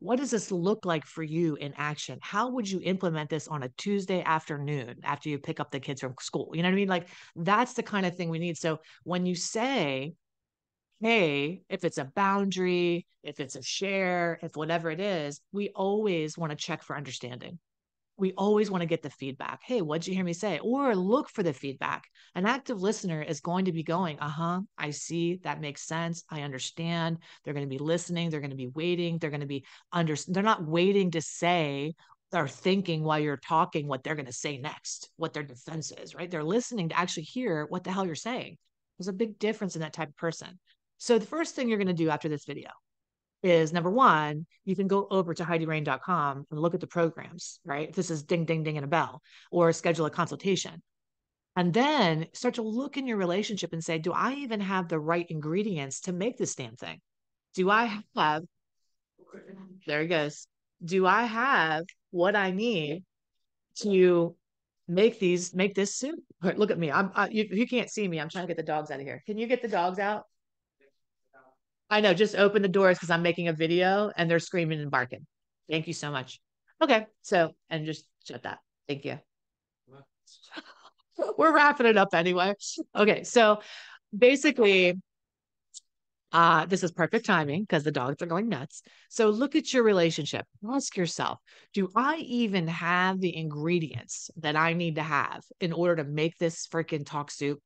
What 0.00 0.18
does 0.18 0.32
this 0.32 0.50
look 0.50 0.84
like 0.84 1.06
for 1.06 1.22
you 1.22 1.54
in 1.54 1.72
action? 1.76 2.18
How 2.20 2.50
would 2.50 2.68
you 2.68 2.80
implement 2.82 3.30
this 3.30 3.48
on 3.48 3.62
a 3.62 3.70
Tuesday 3.78 4.22
afternoon 4.22 4.96
after 5.04 5.28
you 5.28 5.38
pick 5.38 5.60
up 5.60 5.70
the 5.70 5.80
kids 5.80 6.00
from 6.00 6.14
school? 6.20 6.50
You 6.52 6.62
know 6.62 6.68
what 6.68 6.74
I 6.74 6.76
mean? 6.76 6.88
Like 6.88 7.08
that's 7.36 7.74
the 7.74 7.82
kind 7.82 8.04
of 8.04 8.16
thing 8.16 8.28
we 8.28 8.40
need. 8.40 8.58
So 8.58 8.80
when 9.04 9.24
you 9.24 9.34
say, 9.34 10.14
Hey, 11.00 11.62
if 11.68 11.84
it's 11.84 11.98
a 11.98 12.04
boundary, 12.04 13.06
if 13.22 13.38
it's 13.38 13.56
a 13.56 13.62
share, 13.62 14.38
if 14.42 14.56
whatever 14.56 14.90
it 14.90 15.00
is, 15.00 15.40
we 15.52 15.70
always 15.70 16.36
want 16.36 16.50
to 16.50 16.56
check 16.56 16.82
for 16.82 16.96
understanding 16.96 17.58
we 18.16 18.32
always 18.32 18.70
want 18.70 18.82
to 18.82 18.86
get 18.86 19.02
the 19.02 19.10
feedback. 19.10 19.60
Hey, 19.64 19.82
what'd 19.82 20.06
you 20.06 20.14
hear 20.14 20.24
me 20.24 20.32
say? 20.32 20.58
Or 20.60 20.94
look 20.94 21.28
for 21.28 21.42
the 21.42 21.52
feedback. 21.52 22.04
An 22.34 22.46
active 22.46 22.80
listener 22.80 23.22
is 23.22 23.40
going 23.40 23.64
to 23.64 23.72
be 23.72 23.82
going, 23.82 24.18
uh 24.20 24.28
huh, 24.28 24.60
I 24.78 24.90
see. 24.90 25.40
That 25.42 25.60
makes 25.60 25.86
sense. 25.86 26.22
I 26.30 26.42
understand. 26.42 27.18
They're 27.42 27.54
going 27.54 27.66
to 27.66 27.70
be 27.70 27.82
listening. 27.82 28.30
They're 28.30 28.40
going 28.40 28.50
to 28.50 28.56
be 28.56 28.68
waiting. 28.68 29.18
They're 29.18 29.30
going 29.30 29.40
to 29.40 29.46
be 29.46 29.64
under, 29.92 30.14
they're 30.28 30.42
not 30.42 30.66
waiting 30.66 31.10
to 31.12 31.20
say 31.20 31.94
or 32.32 32.48
thinking 32.48 33.02
while 33.02 33.18
you're 33.18 33.36
talking 33.36 33.86
what 33.86 34.02
they're 34.02 34.14
going 34.14 34.26
to 34.26 34.32
say 34.32 34.58
next, 34.58 35.10
what 35.16 35.32
their 35.32 35.42
defense 35.42 35.92
is, 35.92 36.14
right? 36.14 36.30
They're 36.30 36.44
listening 36.44 36.88
to 36.90 36.98
actually 36.98 37.24
hear 37.24 37.66
what 37.68 37.84
the 37.84 37.92
hell 37.92 38.06
you're 38.06 38.14
saying. 38.14 38.56
There's 38.98 39.08
a 39.08 39.12
big 39.12 39.38
difference 39.38 39.76
in 39.76 39.82
that 39.82 39.92
type 39.92 40.08
of 40.08 40.16
person. 40.16 40.58
So 40.98 41.18
the 41.18 41.26
first 41.26 41.54
thing 41.54 41.68
you're 41.68 41.78
going 41.78 41.88
to 41.88 41.94
do 41.94 42.10
after 42.10 42.28
this 42.28 42.44
video 42.44 42.70
is 43.44 43.74
number 43.74 43.90
one, 43.90 44.46
you 44.64 44.74
can 44.74 44.88
go 44.88 45.06
over 45.10 45.34
to 45.34 45.44
HeidiRain.com 45.44 46.46
and 46.50 46.60
look 46.60 46.72
at 46.72 46.80
the 46.80 46.86
programs, 46.86 47.60
right? 47.64 47.92
This 47.92 48.10
is 48.10 48.22
ding, 48.22 48.46
ding, 48.46 48.62
ding, 48.62 48.78
and 48.78 48.84
a 48.84 48.88
bell, 48.88 49.20
or 49.52 49.70
schedule 49.72 50.06
a 50.06 50.10
consultation. 50.10 50.82
And 51.54 51.72
then 51.72 52.26
start 52.32 52.54
to 52.54 52.62
look 52.62 52.96
in 52.96 53.06
your 53.06 53.18
relationship 53.18 53.74
and 53.74 53.84
say, 53.84 53.98
do 53.98 54.12
I 54.12 54.32
even 54.32 54.60
have 54.60 54.88
the 54.88 54.98
right 54.98 55.26
ingredients 55.28 56.00
to 56.00 56.12
make 56.12 56.38
this 56.38 56.54
damn 56.54 56.74
thing? 56.76 57.00
Do 57.54 57.70
I 57.70 58.00
have, 58.16 58.42
there 59.86 60.00
he 60.00 60.08
goes. 60.08 60.48
Do 60.82 61.06
I 61.06 61.24
have 61.24 61.84
what 62.10 62.34
I 62.34 62.50
need 62.50 63.04
to 63.80 64.34
make 64.88 65.20
these, 65.20 65.54
make 65.54 65.74
this 65.74 65.94
soup? 65.94 66.18
Look 66.42 66.70
at 66.70 66.78
me. 66.78 66.90
I'm, 66.90 67.12
I, 67.14 67.28
you, 67.28 67.46
you 67.50 67.68
can't 67.68 67.90
see 67.90 68.08
me. 68.08 68.20
I'm 68.20 68.30
trying 68.30 68.44
to 68.44 68.48
get 68.48 68.56
the 68.56 68.62
dogs 68.62 68.90
out 68.90 69.00
of 69.00 69.06
here. 69.06 69.22
Can 69.26 69.36
you 69.36 69.46
get 69.46 69.60
the 69.60 69.68
dogs 69.68 69.98
out? 69.98 70.24
I 71.94 72.00
know. 72.00 72.12
Just 72.12 72.34
open 72.34 72.60
the 72.60 72.66
doors 72.66 72.96
because 72.96 73.10
I'm 73.10 73.22
making 73.22 73.46
a 73.46 73.52
video 73.52 74.10
and 74.16 74.28
they're 74.28 74.40
screaming 74.40 74.80
and 74.80 74.90
barking. 74.90 75.24
Thank 75.70 75.86
you 75.86 75.92
so 75.92 76.10
much. 76.10 76.40
Okay. 76.82 77.06
So, 77.22 77.52
and 77.70 77.86
just 77.86 78.04
shut 78.26 78.42
that. 78.42 78.58
Thank 78.88 79.04
you. 79.04 79.20
We're 81.38 81.54
wrapping 81.54 81.86
it 81.86 81.96
up 81.96 82.08
anyway. 82.12 82.54
Okay. 82.96 83.22
So 83.22 83.60
basically, 84.16 85.00
uh, 86.32 86.66
this 86.66 86.82
is 86.82 86.90
perfect 86.90 87.26
timing 87.26 87.62
because 87.62 87.84
the 87.84 87.92
dogs 87.92 88.20
are 88.20 88.26
going 88.26 88.48
nuts. 88.48 88.82
So 89.08 89.30
look 89.30 89.54
at 89.54 89.72
your 89.72 89.84
relationship. 89.84 90.46
Ask 90.68 90.96
yourself, 90.96 91.38
do 91.74 91.88
I 91.94 92.16
even 92.16 92.66
have 92.66 93.20
the 93.20 93.36
ingredients 93.36 94.32
that 94.38 94.56
I 94.56 94.72
need 94.72 94.96
to 94.96 95.02
have 95.04 95.44
in 95.60 95.72
order 95.72 96.02
to 96.02 96.10
make 96.10 96.38
this 96.38 96.66
freaking 96.66 97.06
talk 97.06 97.30
soup 97.30 97.60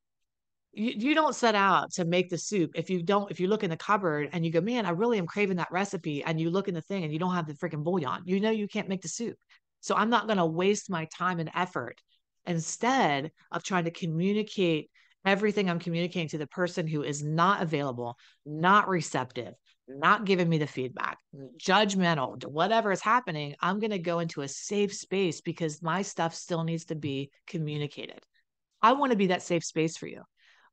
you, 0.78 0.92
you 0.96 1.14
don't 1.14 1.34
set 1.34 1.54
out 1.54 1.92
to 1.92 2.04
make 2.04 2.30
the 2.30 2.38
soup 2.38 2.70
if 2.74 2.88
you 2.88 3.02
don't 3.02 3.30
if 3.30 3.40
you 3.40 3.48
look 3.48 3.64
in 3.64 3.70
the 3.70 3.76
cupboard 3.76 4.28
and 4.32 4.44
you 4.44 4.52
go 4.52 4.60
man 4.60 4.86
i 4.86 4.90
really 4.90 5.18
am 5.18 5.26
craving 5.26 5.56
that 5.56 5.72
recipe 5.72 6.22
and 6.22 6.40
you 6.40 6.50
look 6.50 6.68
in 6.68 6.74
the 6.74 6.82
thing 6.82 7.04
and 7.04 7.12
you 7.12 7.18
don't 7.18 7.34
have 7.34 7.46
the 7.46 7.54
freaking 7.54 7.82
bouillon 7.82 8.22
you 8.24 8.40
know 8.40 8.50
you 8.50 8.68
can't 8.68 8.88
make 8.88 9.02
the 9.02 9.08
soup. 9.08 9.36
So 9.80 9.94
i'm 9.96 10.10
not 10.10 10.26
going 10.26 10.38
to 10.38 10.46
waste 10.46 10.90
my 10.90 11.06
time 11.06 11.40
and 11.40 11.50
effort 11.54 12.00
instead 12.46 13.30
of 13.50 13.62
trying 13.62 13.84
to 13.84 13.90
communicate 13.90 14.90
everything 15.24 15.68
i'm 15.68 15.78
communicating 15.78 16.28
to 16.28 16.38
the 16.38 16.46
person 16.46 16.86
who 16.86 17.02
is 17.02 17.22
not 17.22 17.62
available 17.62 18.16
not 18.46 18.88
receptive 18.88 19.54
not 19.88 20.24
giving 20.24 20.48
me 20.48 20.58
the 20.58 20.66
feedback 20.66 21.18
judgmental 21.58 22.44
whatever 22.46 22.92
is 22.92 23.00
happening 23.00 23.54
i'm 23.60 23.80
going 23.80 23.90
to 23.90 23.98
go 23.98 24.20
into 24.20 24.42
a 24.42 24.48
safe 24.48 24.94
space 24.94 25.40
because 25.40 25.82
my 25.82 26.02
stuff 26.02 26.34
still 26.34 26.62
needs 26.62 26.84
to 26.86 26.94
be 26.94 27.30
communicated. 27.46 28.20
I 28.80 28.92
want 28.92 29.10
to 29.10 29.18
be 29.18 29.28
that 29.28 29.42
safe 29.42 29.64
space 29.64 29.96
for 29.96 30.06
you 30.06 30.22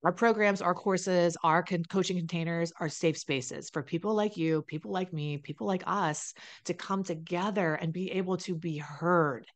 our 0.05 0.11
programs, 0.11 0.61
our 0.61 0.75
courses, 0.75 1.35
our 1.43 1.63
con- 1.63 1.83
coaching 1.83 2.15
containers 2.15 2.71
are 2.79 2.89
safe 2.89 3.17
spaces 3.17 3.71
for 3.71 3.81
people 3.81 4.13
like 4.13 4.37
you, 4.37 4.61
people 4.61 4.91
like 4.91 5.11
me, 5.11 5.39
people 5.39 5.65
like 5.65 5.81
us 5.87 6.35
to 6.65 6.75
come 6.75 7.03
together 7.03 7.73
and 7.73 7.91
be 7.91 8.11
able 8.11 8.37
to 8.37 8.53
be 8.53 8.77
heard. 8.77 9.47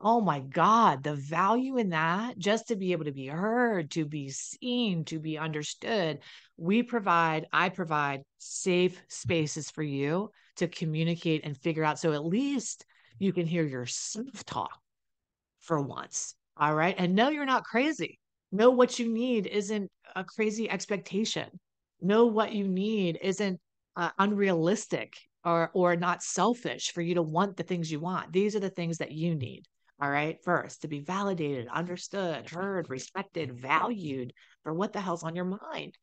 Oh 0.00 0.20
my 0.20 0.38
God, 0.38 1.02
the 1.02 1.16
value 1.16 1.76
in 1.76 1.88
that, 1.88 2.38
just 2.38 2.68
to 2.68 2.76
be 2.76 2.92
able 2.92 3.06
to 3.06 3.12
be 3.12 3.26
heard, 3.26 3.90
to 3.90 4.04
be 4.04 4.30
seen, 4.30 5.04
to 5.06 5.18
be 5.18 5.36
understood. 5.36 6.20
We 6.56 6.84
provide, 6.84 7.46
I 7.52 7.68
provide 7.68 8.22
safe 8.38 9.02
spaces 9.08 9.72
for 9.72 9.82
you 9.82 10.30
to 10.56 10.68
communicate 10.68 11.44
and 11.44 11.56
figure 11.56 11.82
out. 11.82 11.98
So 11.98 12.12
at 12.12 12.24
least 12.24 12.86
you 13.18 13.32
can 13.32 13.44
hear 13.44 13.64
your 13.64 13.80
yourself 13.80 14.44
talk 14.44 14.78
for 15.58 15.82
once. 15.82 16.36
All 16.56 16.76
right. 16.76 16.94
And 16.96 17.16
no, 17.16 17.30
you're 17.30 17.44
not 17.44 17.64
crazy 17.64 18.20
know 18.52 18.70
what 18.70 18.98
you 18.98 19.12
need 19.12 19.46
isn't 19.46 19.90
a 20.16 20.24
crazy 20.24 20.68
expectation 20.68 21.48
know 22.00 22.26
what 22.26 22.52
you 22.52 22.66
need 22.66 23.18
isn't 23.22 23.60
uh, 23.96 24.10
unrealistic 24.18 25.14
or 25.44 25.70
or 25.74 25.96
not 25.96 26.22
selfish 26.22 26.92
for 26.92 27.00
you 27.00 27.14
to 27.14 27.22
want 27.22 27.56
the 27.56 27.62
things 27.62 27.90
you 27.90 28.00
want. 28.00 28.32
These 28.32 28.56
are 28.56 28.60
the 28.60 28.70
things 28.70 28.98
that 28.98 29.12
you 29.12 29.34
need. 29.34 29.64
All 30.00 30.10
right. 30.10 30.38
First, 30.44 30.82
to 30.82 30.88
be 30.88 31.00
validated, 31.00 31.68
understood, 31.68 32.48
heard, 32.48 32.88
respected, 32.88 33.52
valued 33.52 34.32
for 34.62 34.72
what 34.72 34.92
the 34.92 35.00
hell's 35.00 35.22
on 35.22 35.36
your 35.36 35.44
mind. 35.44 35.96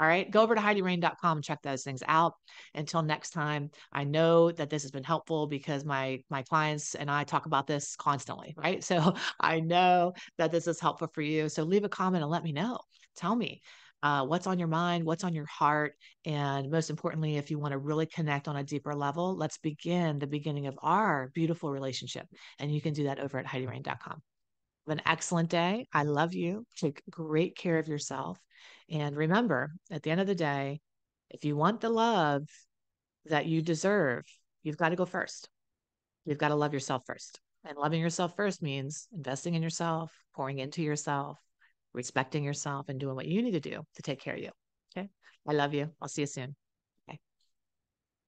All 0.00 0.06
right. 0.06 0.30
Go 0.30 0.40
over 0.40 0.54
to 0.54 0.60
HeidiRain.com 0.60 1.38
and 1.38 1.44
check 1.44 1.60
those 1.60 1.82
things 1.82 2.02
out. 2.08 2.32
Until 2.74 3.02
next 3.02 3.30
time, 3.30 3.70
I 3.92 4.04
know 4.04 4.50
that 4.50 4.70
this 4.70 4.80
has 4.82 4.90
been 4.90 5.04
helpful 5.04 5.46
because 5.46 5.84
my 5.84 6.22
my 6.30 6.42
clients 6.42 6.94
and 6.94 7.10
I 7.10 7.24
talk 7.24 7.44
about 7.44 7.66
this 7.66 7.96
constantly, 7.96 8.54
right? 8.56 8.82
So 8.90 9.14
I 9.38 9.60
know 9.60 10.14
that 10.36 10.50
this 10.50 10.66
is 10.66 10.80
helpful 10.80 11.08
for 11.14 11.22
you. 11.22 11.48
So 11.48 11.62
leave 11.62 11.84
a 11.84 11.88
comment 11.88 12.22
and 12.22 12.30
let 12.30 12.42
me 12.42 12.50
know. 12.50 12.78
Tell 13.14 13.36
me 13.36 13.60
uh, 14.02 14.24
what's 14.24 14.46
on 14.48 14.58
your 14.58 14.68
mind, 14.68 15.04
what's 15.04 15.22
on 15.22 15.34
your 15.34 15.46
heart, 15.46 15.92
and 16.24 16.70
most 16.70 16.90
importantly, 16.90 17.36
if 17.36 17.50
you 17.50 17.58
want 17.58 17.72
to 17.72 17.78
really 17.78 18.06
connect 18.06 18.48
on 18.48 18.56
a 18.56 18.64
deeper 18.64 18.94
level, 18.94 19.36
let's 19.36 19.58
begin 19.58 20.18
the 20.18 20.26
beginning 20.26 20.66
of 20.66 20.76
our 20.82 21.30
beautiful 21.34 21.70
relationship. 21.70 22.26
And 22.58 22.74
you 22.74 22.80
can 22.80 22.94
do 22.94 23.04
that 23.04 23.20
over 23.20 23.38
at 23.38 23.46
HeidiRain.com. 23.46 24.22
Have 24.90 24.98
an 24.98 25.06
excellent 25.06 25.50
day. 25.50 25.86
I 25.92 26.02
love 26.02 26.34
you. 26.34 26.66
Take 26.74 27.04
great 27.08 27.56
care 27.56 27.78
of 27.78 27.86
yourself. 27.86 28.40
And 28.90 29.16
remember, 29.16 29.70
at 29.88 30.02
the 30.02 30.10
end 30.10 30.20
of 30.20 30.26
the 30.26 30.34
day, 30.34 30.80
if 31.30 31.44
you 31.44 31.54
want 31.54 31.80
the 31.80 31.88
love 31.88 32.42
that 33.26 33.46
you 33.46 33.62
deserve, 33.62 34.24
you've 34.64 34.76
got 34.76 34.88
to 34.88 34.96
go 34.96 35.04
first. 35.04 35.48
You've 36.24 36.38
got 36.38 36.48
to 36.48 36.56
love 36.56 36.72
yourself 36.72 37.04
first. 37.06 37.38
And 37.64 37.78
loving 37.78 38.00
yourself 38.00 38.34
first 38.34 38.62
means 38.62 39.06
investing 39.12 39.54
in 39.54 39.62
yourself, 39.62 40.12
pouring 40.34 40.58
into 40.58 40.82
yourself, 40.82 41.38
respecting 41.92 42.42
yourself, 42.42 42.88
and 42.88 42.98
doing 42.98 43.14
what 43.14 43.26
you 43.26 43.42
need 43.42 43.52
to 43.52 43.60
do 43.60 43.84
to 43.94 44.02
take 44.02 44.20
care 44.20 44.34
of 44.34 44.40
you. 44.40 44.50
Okay. 44.98 45.08
I 45.48 45.52
love 45.52 45.72
you. 45.72 45.90
I'll 46.02 46.08
see 46.08 46.22
you 46.22 46.26
soon. 46.26 46.56